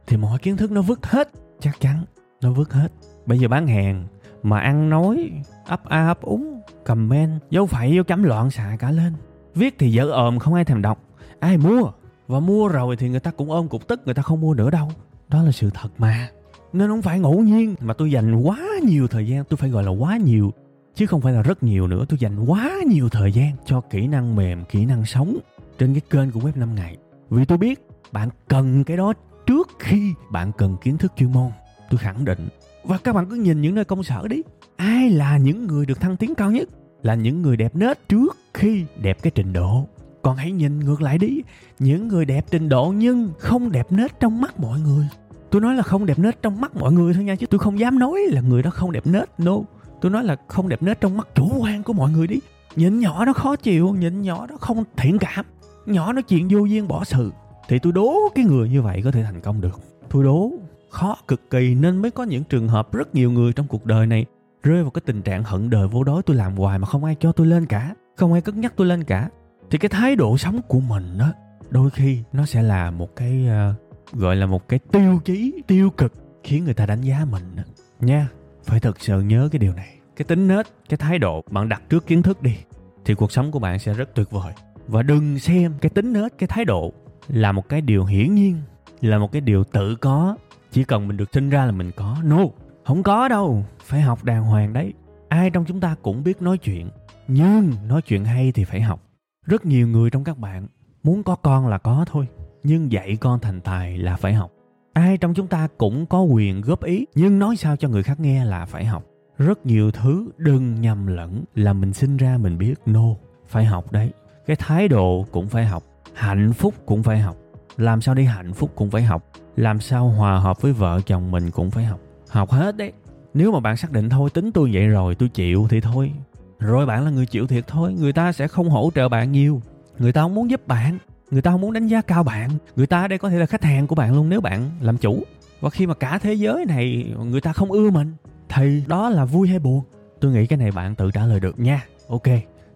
thì 0.06 0.16
mọi 0.16 0.38
kiến 0.38 0.56
thức 0.56 0.70
nó 0.70 0.82
vứt 0.82 1.06
hết. 1.06 1.30
Chắc 1.60 1.80
chắn 1.80 2.04
nó 2.40 2.52
vứt 2.52 2.72
hết. 2.72 2.88
Bây 3.26 3.38
giờ 3.38 3.48
bán 3.48 3.66
hàng, 3.66 4.06
mà 4.42 4.60
ăn 4.60 4.90
nói, 4.90 5.30
ấp 5.66 5.84
a 5.84 6.06
ấp 6.06 6.22
úng, 6.22 6.60
comment, 6.84 7.40
dấu 7.50 7.66
phẩy, 7.66 7.94
dấu 7.94 8.04
chấm 8.04 8.22
loạn 8.22 8.50
xạ 8.50 8.76
cả 8.78 8.90
lên. 8.90 9.12
Viết 9.54 9.74
thì 9.78 9.92
dở 9.92 10.10
ồm, 10.10 10.38
không 10.38 10.54
ai 10.54 10.64
thèm 10.64 10.82
đọc. 10.82 10.98
Ai 11.40 11.56
mua? 11.56 11.90
Và 12.26 12.40
mua 12.40 12.68
rồi 12.68 12.96
thì 12.96 13.08
người 13.08 13.20
ta 13.20 13.30
cũng 13.30 13.50
ôm 13.50 13.68
cục 13.68 13.88
tức, 13.88 14.00
người 14.04 14.14
ta 14.14 14.22
không 14.22 14.40
mua 14.40 14.54
nữa 14.54 14.70
đâu. 14.70 14.92
Đó 15.28 15.42
là 15.42 15.52
sự 15.52 15.70
thật 15.74 15.88
mà 15.98 16.28
nên 16.72 16.88
không 16.88 17.02
phải 17.02 17.20
ngẫu 17.20 17.40
nhiên. 17.40 17.74
Mà 17.80 17.94
tôi 17.94 18.10
dành 18.10 18.36
quá 18.36 18.58
nhiều 18.82 19.08
thời 19.08 19.28
gian, 19.28 19.44
tôi 19.44 19.56
phải 19.56 19.70
gọi 19.70 19.84
là 19.84 19.90
quá 19.90 20.16
nhiều, 20.16 20.52
chứ 20.94 21.06
không 21.06 21.20
phải 21.20 21.32
là 21.32 21.42
rất 21.42 21.62
nhiều 21.62 21.86
nữa. 21.86 22.04
Tôi 22.08 22.18
dành 22.18 22.44
quá 22.44 22.70
nhiều 22.86 23.08
thời 23.08 23.32
gian 23.32 23.50
cho 23.64 23.80
kỹ 23.80 24.06
năng 24.06 24.36
mềm, 24.36 24.64
kỹ 24.64 24.86
năng 24.86 25.06
sống 25.06 25.38
trên 25.78 25.94
cái 25.94 26.00
kênh 26.10 26.30
của 26.30 26.40
web 26.40 26.52
5 26.54 26.74
ngày. 26.74 26.96
Vì 27.30 27.44
tôi 27.44 27.58
biết 27.58 27.86
bạn 28.12 28.28
cần 28.48 28.84
cái 28.84 28.96
đó 28.96 29.12
trước 29.46 29.68
khi 29.78 30.14
bạn 30.30 30.52
cần 30.58 30.76
kiến 30.82 30.98
thức 30.98 31.12
chuyên 31.16 31.32
môn. 31.32 31.50
Tôi 31.90 31.98
khẳng 31.98 32.24
định. 32.24 32.48
Và 32.84 32.98
các 32.98 33.12
bạn 33.12 33.26
cứ 33.30 33.36
nhìn 33.36 33.60
những 33.60 33.74
nơi 33.74 33.84
công 33.84 34.02
sở 34.02 34.28
đi. 34.28 34.42
Ai 34.76 35.10
là 35.10 35.36
những 35.36 35.66
người 35.66 35.86
được 35.86 36.00
thăng 36.00 36.16
tiến 36.16 36.34
cao 36.34 36.50
nhất? 36.50 36.68
Là 37.02 37.14
những 37.14 37.42
người 37.42 37.56
đẹp 37.56 37.76
nết 37.76 38.08
trước 38.08 38.36
khi 38.54 38.84
đẹp 39.00 39.22
cái 39.22 39.30
trình 39.34 39.52
độ. 39.52 39.86
Còn 40.22 40.36
hãy 40.36 40.52
nhìn 40.52 40.80
ngược 40.80 41.02
lại 41.02 41.18
đi. 41.18 41.42
Những 41.78 42.08
người 42.08 42.24
đẹp 42.24 42.46
trình 42.50 42.68
độ 42.68 42.92
nhưng 42.96 43.30
không 43.38 43.72
đẹp 43.72 43.92
nết 43.92 44.20
trong 44.20 44.40
mắt 44.40 44.60
mọi 44.60 44.80
người 44.80 45.06
tôi 45.50 45.60
nói 45.60 45.74
là 45.74 45.82
không 45.82 46.06
đẹp 46.06 46.18
nết 46.18 46.42
trong 46.42 46.60
mắt 46.60 46.76
mọi 46.76 46.92
người 46.92 47.14
thôi 47.14 47.24
nha 47.24 47.36
chứ 47.36 47.46
tôi 47.46 47.58
không 47.58 47.78
dám 47.78 47.98
nói 47.98 48.20
là 48.28 48.40
người 48.40 48.62
đó 48.62 48.70
không 48.70 48.92
đẹp 48.92 49.06
nết 49.06 49.28
no. 49.38 49.56
Tôi 50.00 50.10
nói 50.10 50.24
là 50.24 50.36
không 50.48 50.68
đẹp 50.68 50.82
nết 50.82 51.00
trong 51.00 51.16
mắt 51.16 51.28
chủ 51.34 51.50
quan 51.58 51.82
của 51.82 51.92
mọi 51.92 52.10
người 52.10 52.26
đi. 52.26 52.36
Nhìn 52.76 52.98
nhỏ 53.00 53.24
nó 53.24 53.32
khó 53.32 53.56
chịu 53.56 53.88
nhìn 53.98 54.22
nhỏ 54.22 54.46
nó 54.46 54.56
không 54.56 54.84
thiện 54.96 55.18
cảm 55.18 55.44
nhỏ 55.86 56.12
nó 56.12 56.20
chuyện 56.20 56.48
vô 56.50 56.64
duyên 56.64 56.88
bỏ 56.88 57.04
sự. 57.04 57.32
Thì 57.68 57.78
tôi 57.78 57.92
đố 57.92 58.14
cái 58.34 58.44
người 58.44 58.68
như 58.68 58.82
vậy 58.82 59.00
có 59.04 59.10
thể 59.10 59.22
thành 59.22 59.40
công 59.40 59.60
được. 59.60 59.80
Tôi 60.10 60.24
đố 60.24 60.50
khó 60.90 61.16
cực 61.28 61.50
kỳ 61.50 61.74
nên 61.74 61.96
mới 61.96 62.10
có 62.10 62.24
những 62.24 62.44
trường 62.44 62.68
hợp 62.68 62.92
rất 62.92 63.14
nhiều 63.14 63.30
người 63.30 63.52
trong 63.52 63.66
cuộc 63.66 63.86
đời 63.86 64.06
này 64.06 64.26
rơi 64.62 64.82
vào 64.82 64.90
cái 64.90 65.02
tình 65.06 65.22
trạng 65.22 65.44
hận 65.44 65.70
đời 65.70 65.88
vô 65.88 66.04
đối. 66.04 66.22
Tôi 66.22 66.36
làm 66.36 66.56
hoài 66.56 66.78
mà 66.78 66.86
không 66.86 67.04
ai 67.04 67.16
cho 67.20 67.32
tôi 67.32 67.46
lên 67.46 67.66
cả 67.66 67.94
không 68.16 68.32
ai 68.32 68.42
cất 68.42 68.56
nhắc 68.56 68.72
tôi 68.76 68.86
lên 68.86 69.04
cả. 69.04 69.28
Thì 69.70 69.78
cái 69.78 69.88
thái 69.88 70.16
độ 70.16 70.38
sống 70.38 70.60
của 70.68 70.80
mình 70.80 71.18
đó 71.18 71.32
đôi 71.70 71.90
khi 71.90 72.22
nó 72.32 72.46
sẽ 72.46 72.62
là 72.62 72.90
một 72.90 73.16
cái 73.16 73.48
uh, 73.70 73.85
gọi 74.12 74.36
là 74.36 74.46
một 74.46 74.68
cái 74.68 74.78
tiêu 74.92 75.20
chí 75.24 75.62
tiêu 75.66 75.90
cực 75.90 76.12
khiến 76.42 76.64
người 76.64 76.74
ta 76.74 76.86
đánh 76.86 77.00
giá 77.00 77.24
mình 77.30 77.56
nha. 78.00 78.28
Phải 78.64 78.80
thật 78.80 79.00
sự 79.00 79.20
nhớ 79.20 79.48
cái 79.52 79.58
điều 79.58 79.72
này. 79.72 79.98
Cái 80.16 80.24
tính 80.24 80.48
nết 80.48 80.66
cái 80.88 80.96
thái 80.96 81.18
độ 81.18 81.44
bạn 81.50 81.68
đặt 81.68 81.82
trước 81.88 82.06
kiến 82.06 82.22
thức 82.22 82.42
đi 82.42 82.56
thì 83.04 83.14
cuộc 83.14 83.32
sống 83.32 83.50
của 83.50 83.58
bạn 83.58 83.78
sẽ 83.78 83.94
rất 83.94 84.14
tuyệt 84.14 84.30
vời. 84.30 84.52
Và 84.88 85.02
đừng 85.02 85.38
xem 85.38 85.74
cái 85.80 85.90
tính 85.90 86.12
nết 86.12 86.38
cái 86.38 86.46
thái 86.46 86.64
độ 86.64 86.92
là 87.28 87.52
một 87.52 87.68
cái 87.68 87.80
điều 87.80 88.04
hiển 88.04 88.34
nhiên 88.34 88.56
là 89.00 89.18
một 89.18 89.32
cái 89.32 89.40
điều 89.40 89.64
tự 89.64 89.94
có. 89.94 90.36
Chỉ 90.72 90.84
cần 90.84 91.08
mình 91.08 91.16
được 91.16 91.32
sinh 91.32 91.50
ra 91.50 91.64
là 91.64 91.72
mình 91.72 91.90
có. 91.96 92.16
No 92.24 92.44
không 92.84 93.02
có 93.02 93.28
đâu. 93.28 93.64
Phải 93.84 94.00
học 94.00 94.24
đàng 94.24 94.44
hoàng 94.44 94.72
đấy. 94.72 94.92
Ai 95.28 95.50
trong 95.50 95.64
chúng 95.64 95.80
ta 95.80 95.96
cũng 96.02 96.24
biết 96.24 96.42
nói 96.42 96.58
chuyện 96.58 96.88
nhưng 97.28 97.72
nói 97.88 98.02
chuyện 98.02 98.24
hay 98.24 98.52
thì 98.52 98.64
phải 98.64 98.80
học. 98.80 99.02
Rất 99.46 99.66
nhiều 99.66 99.88
người 99.88 100.10
trong 100.10 100.24
các 100.24 100.38
bạn 100.38 100.66
muốn 101.02 101.22
có 101.22 101.36
con 101.36 101.66
là 101.68 101.78
có 101.78 102.04
thôi 102.08 102.28
nhưng 102.66 102.92
dạy 102.92 103.16
con 103.20 103.40
thành 103.40 103.60
tài 103.60 103.98
là 103.98 104.16
phải 104.16 104.34
học. 104.34 104.50
Ai 104.92 105.16
trong 105.18 105.34
chúng 105.34 105.46
ta 105.46 105.68
cũng 105.78 106.06
có 106.06 106.22
quyền 106.22 106.60
góp 106.60 106.84
ý, 106.84 107.06
nhưng 107.14 107.38
nói 107.38 107.56
sao 107.56 107.76
cho 107.76 107.88
người 107.88 108.02
khác 108.02 108.20
nghe 108.20 108.44
là 108.44 108.64
phải 108.64 108.84
học. 108.84 109.04
Rất 109.38 109.66
nhiều 109.66 109.90
thứ 109.90 110.28
đừng 110.36 110.80
nhầm 110.80 111.06
lẫn 111.06 111.44
là 111.54 111.72
mình 111.72 111.92
sinh 111.92 112.16
ra 112.16 112.38
mình 112.38 112.58
biết. 112.58 112.74
No, 112.86 113.04
phải 113.48 113.64
học 113.64 113.92
đấy. 113.92 114.10
Cái 114.46 114.56
thái 114.56 114.88
độ 114.88 115.26
cũng 115.30 115.48
phải 115.48 115.64
học, 115.64 115.82
hạnh 116.14 116.52
phúc 116.52 116.74
cũng 116.86 117.02
phải 117.02 117.18
học. 117.18 117.36
Làm 117.76 118.00
sao 118.00 118.14
đi 118.14 118.24
hạnh 118.24 118.52
phúc 118.52 118.70
cũng 118.74 118.90
phải 118.90 119.02
học? 119.02 119.30
Làm 119.56 119.80
sao 119.80 120.08
hòa 120.08 120.38
hợp 120.38 120.62
với 120.62 120.72
vợ 120.72 121.00
chồng 121.06 121.30
mình 121.30 121.50
cũng 121.50 121.70
phải 121.70 121.84
học? 121.84 122.00
Học 122.28 122.50
hết 122.50 122.76
đấy. 122.76 122.92
Nếu 123.34 123.52
mà 123.52 123.60
bạn 123.60 123.76
xác 123.76 123.92
định 123.92 124.08
thôi, 124.08 124.30
tính 124.30 124.52
tôi 124.52 124.70
vậy 124.72 124.86
rồi, 124.86 125.14
tôi 125.14 125.28
chịu 125.28 125.66
thì 125.70 125.80
thôi. 125.80 126.12
Rồi 126.58 126.86
bạn 126.86 127.04
là 127.04 127.10
người 127.10 127.26
chịu 127.26 127.46
thiệt 127.46 127.64
thôi, 127.66 127.94
người 128.00 128.12
ta 128.12 128.32
sẽ 128.32 128.48
không 128.48 128.70
hỗ 128.70 128.90
trợ 128.94 129.08
bạn 129.08 129.32
nhiều. 129.32 129.62
Người 129.98 130.12
ta 130.12 130.22
không 130.22 130.34
muốn 130.34 130.50
giúp 130.50 130.66
bạn 130.66 130.98
người 131.30 131.42
ta 131.42 131.50
không 131.50 131.60
muốn 131.60 131.72
đánh 131.72 131.86
giá 131.86 132.02
cao 132.02 132.22
bạn. 132.22 132.50
Người 132.76 132.86
ta 132.86 133.08
đây 133.08 133.18
có 133.18 133.30
thể 133.30 133.38
là 133.38 133.46
khách 133.46 133.64
hàng 133.64 133.86
của 133.86 133.94
bạn 133.94 134.14
luôn 134.14 134.28
nếu 134.28 134.40
bạn 134.40 134.70
làm 134.80 134.98
chủ. 134.98 135.22
Và 135.60 135.70
khi 135.70 135.86
mà 135.86 135.94
cả 135.94 136.18
thế 136.18 136.34
giới 136.34 136.64
này 136.64 137.14
người 137.24 137.40
ta 137.40 137.52
không 137.52 137.72
ưa 137.72 137.90
mình 137.90 138.14
thì 138.48 138.82
đó 138.86 139.08
là 139.08 139.24
vui 139.24 139.48
hay 139.48 139.58
buồn? 139.58 139.82
Tôi 140.20 140.32
nghĩ 140.32 140.46
cái 140.46 140.56
này 140.56 140.70
bạn 140.70 140.94
tự 140.94 141.10
trả 141.10 141.26
lời 141.26 141.40
được 141.40 141.58
nha. 141.58 141.82
Ok 142.08 142.28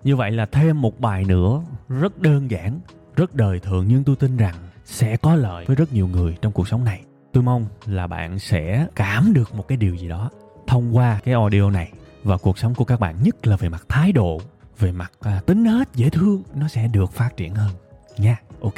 như 0.05 0.17
vậy 0.17 0.31
là 0.31 0.47
thêm 0.47 0.81
một 0.81 1.01
bài 1.01 1.25
nữa 1.25 1.63
rất 1.89 2.19
đơn 2.19 2.51
giản 2.51 2.81
rất 3.17 3.35
đời 3.35 3.61
thường 3.61 3.87
nhưng 3.89 4.05
tôi 4.05 4.17
tin 4.17 4.37
rằng 4.37 4.55
sẽ 4.85 5.17
có 5.17 5.35
lợi 5.35 5.65
với 5.65 5.77
rất 5.77 5.93
nhiều 5.93 6.09
người 6.09 6.37
trong 6.43 6.53
cuộc 6.53 6.69
sống 6.69 6.85
này. 6.85 7.03
Tôi 7.33 7.43
mong 7.43 7.67
là 7.87 8.07
bạn 8.07 8.39
sẽ 8.39 8.87
cảm 8.97 9.33
được 9.33 9.55
một 9.55 9.69
cái 9.69 9.77
điều 9.79 9.95
gì 9.95 10.09
đó 10.09 10.31
thông 10.67 10.97
qua 10.97 11.21
cái 11.25 11.35
audio 11.35 11.71
này. 11.71 11.93
Và 12.25 12.37
cuộc 12.37 12.59
sống 12.59 12.75
của 12.75 12.85
các 12.85 13.01
bạn 13.01 13.23
nhất 13.23 13.47
là 13.47 13.57
về 13.57 13.69
mặt 13.69 13.85
thái 13.89 14.13
độ 14.13 14.41
về 14.79 14.93
mặt 14.93 15.13
à, 15.21 15.41
tính 15.47 15.65
hết 15.65 15.89
dễ 15.95 16.11
thương 16.11 16.43
nó 16.55 16.69
sẽ 16.69 16.89
được 16.89 17.13
phát 17.13 17.37
triển 17.37 17.55
hơn 17.55 17.71
nha. 18.21 18.37
Ok, 18.61 18.75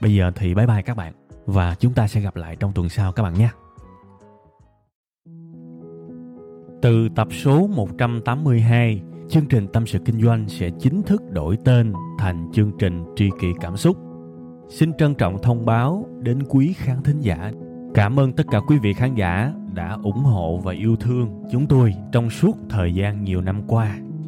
bây 0.00 0.14
giờ 0.14 0.32
thì 0.34 0.54
bye 0.54 0.66
bye 0.66 0.82
các 0.82 0.96
bạn 0.96 1.12
và 1.46 1.74
chúng 1.74 1.92
ta 1.92 2.08
sẽ 2.08 2.20
gặp 2.20 2.36
lại 2.36 2.56
trong 2.56 2.72
tuần 2.72 2.88
sau 2.88 3.12
các 3.12 3.22
bạn 3.22 3.34
nhé 3.34 3.48
từ 6.84 7.08
tập 7.08 7.28
số 7.30 7.66
182 7.66 9.02
chương 9.28 9.46
trình 9.46 9.66
tâm 9.72 9.86
sự 9.86 9.98
kinh 10.04 10.22
doanh 10.22 10.48
sẽ 10.48 10.70
chính 10.80 11.02
thức 11.02 11.22
đổi 11.30 11.58
tên 11.64 11.92
thành 12.18 12.50
chương 12.52 12.72
trình 12.78 13.04
tri 13.16 13.30
kỷ 13.40 13.48
cảm 13.60 13.76
xúc. 13.76 13.96
Xin 14.68 14.92
trân 14.98 15.14
trọng 15.14 15.42
thông 15.42 15.66
báo 15.66 16.06
đến 16.20 16.38
quý 16.48 16.72
khán 16.76 17.02
thính 17.02 17.20
giả. 17.20 17.52
Cảm 17.94 18.20
ơn 18.20 18.32
tất 18.32 18.44
cả 18.50 18.60
quý 18.68 18.78
vị 18.78 18.92
khán 18.92 19.14
giả 19.14 19.52
đã 19.74 19.98
ủng 20.02 20.22
hộ 20.24 20.60
và 20.64 20.72
yêu 20.72 20.96
thương 20.96 21.42
chúng 21.52 21.66
tôi 21.66 21.94
trong 22.12 22.30
suốt 22.30 22.56
thời 22.68 22.94
gian 22.94 23.24
nhiều 23.24 23.40
năm 23.40 23.62
qua 23.66 23.98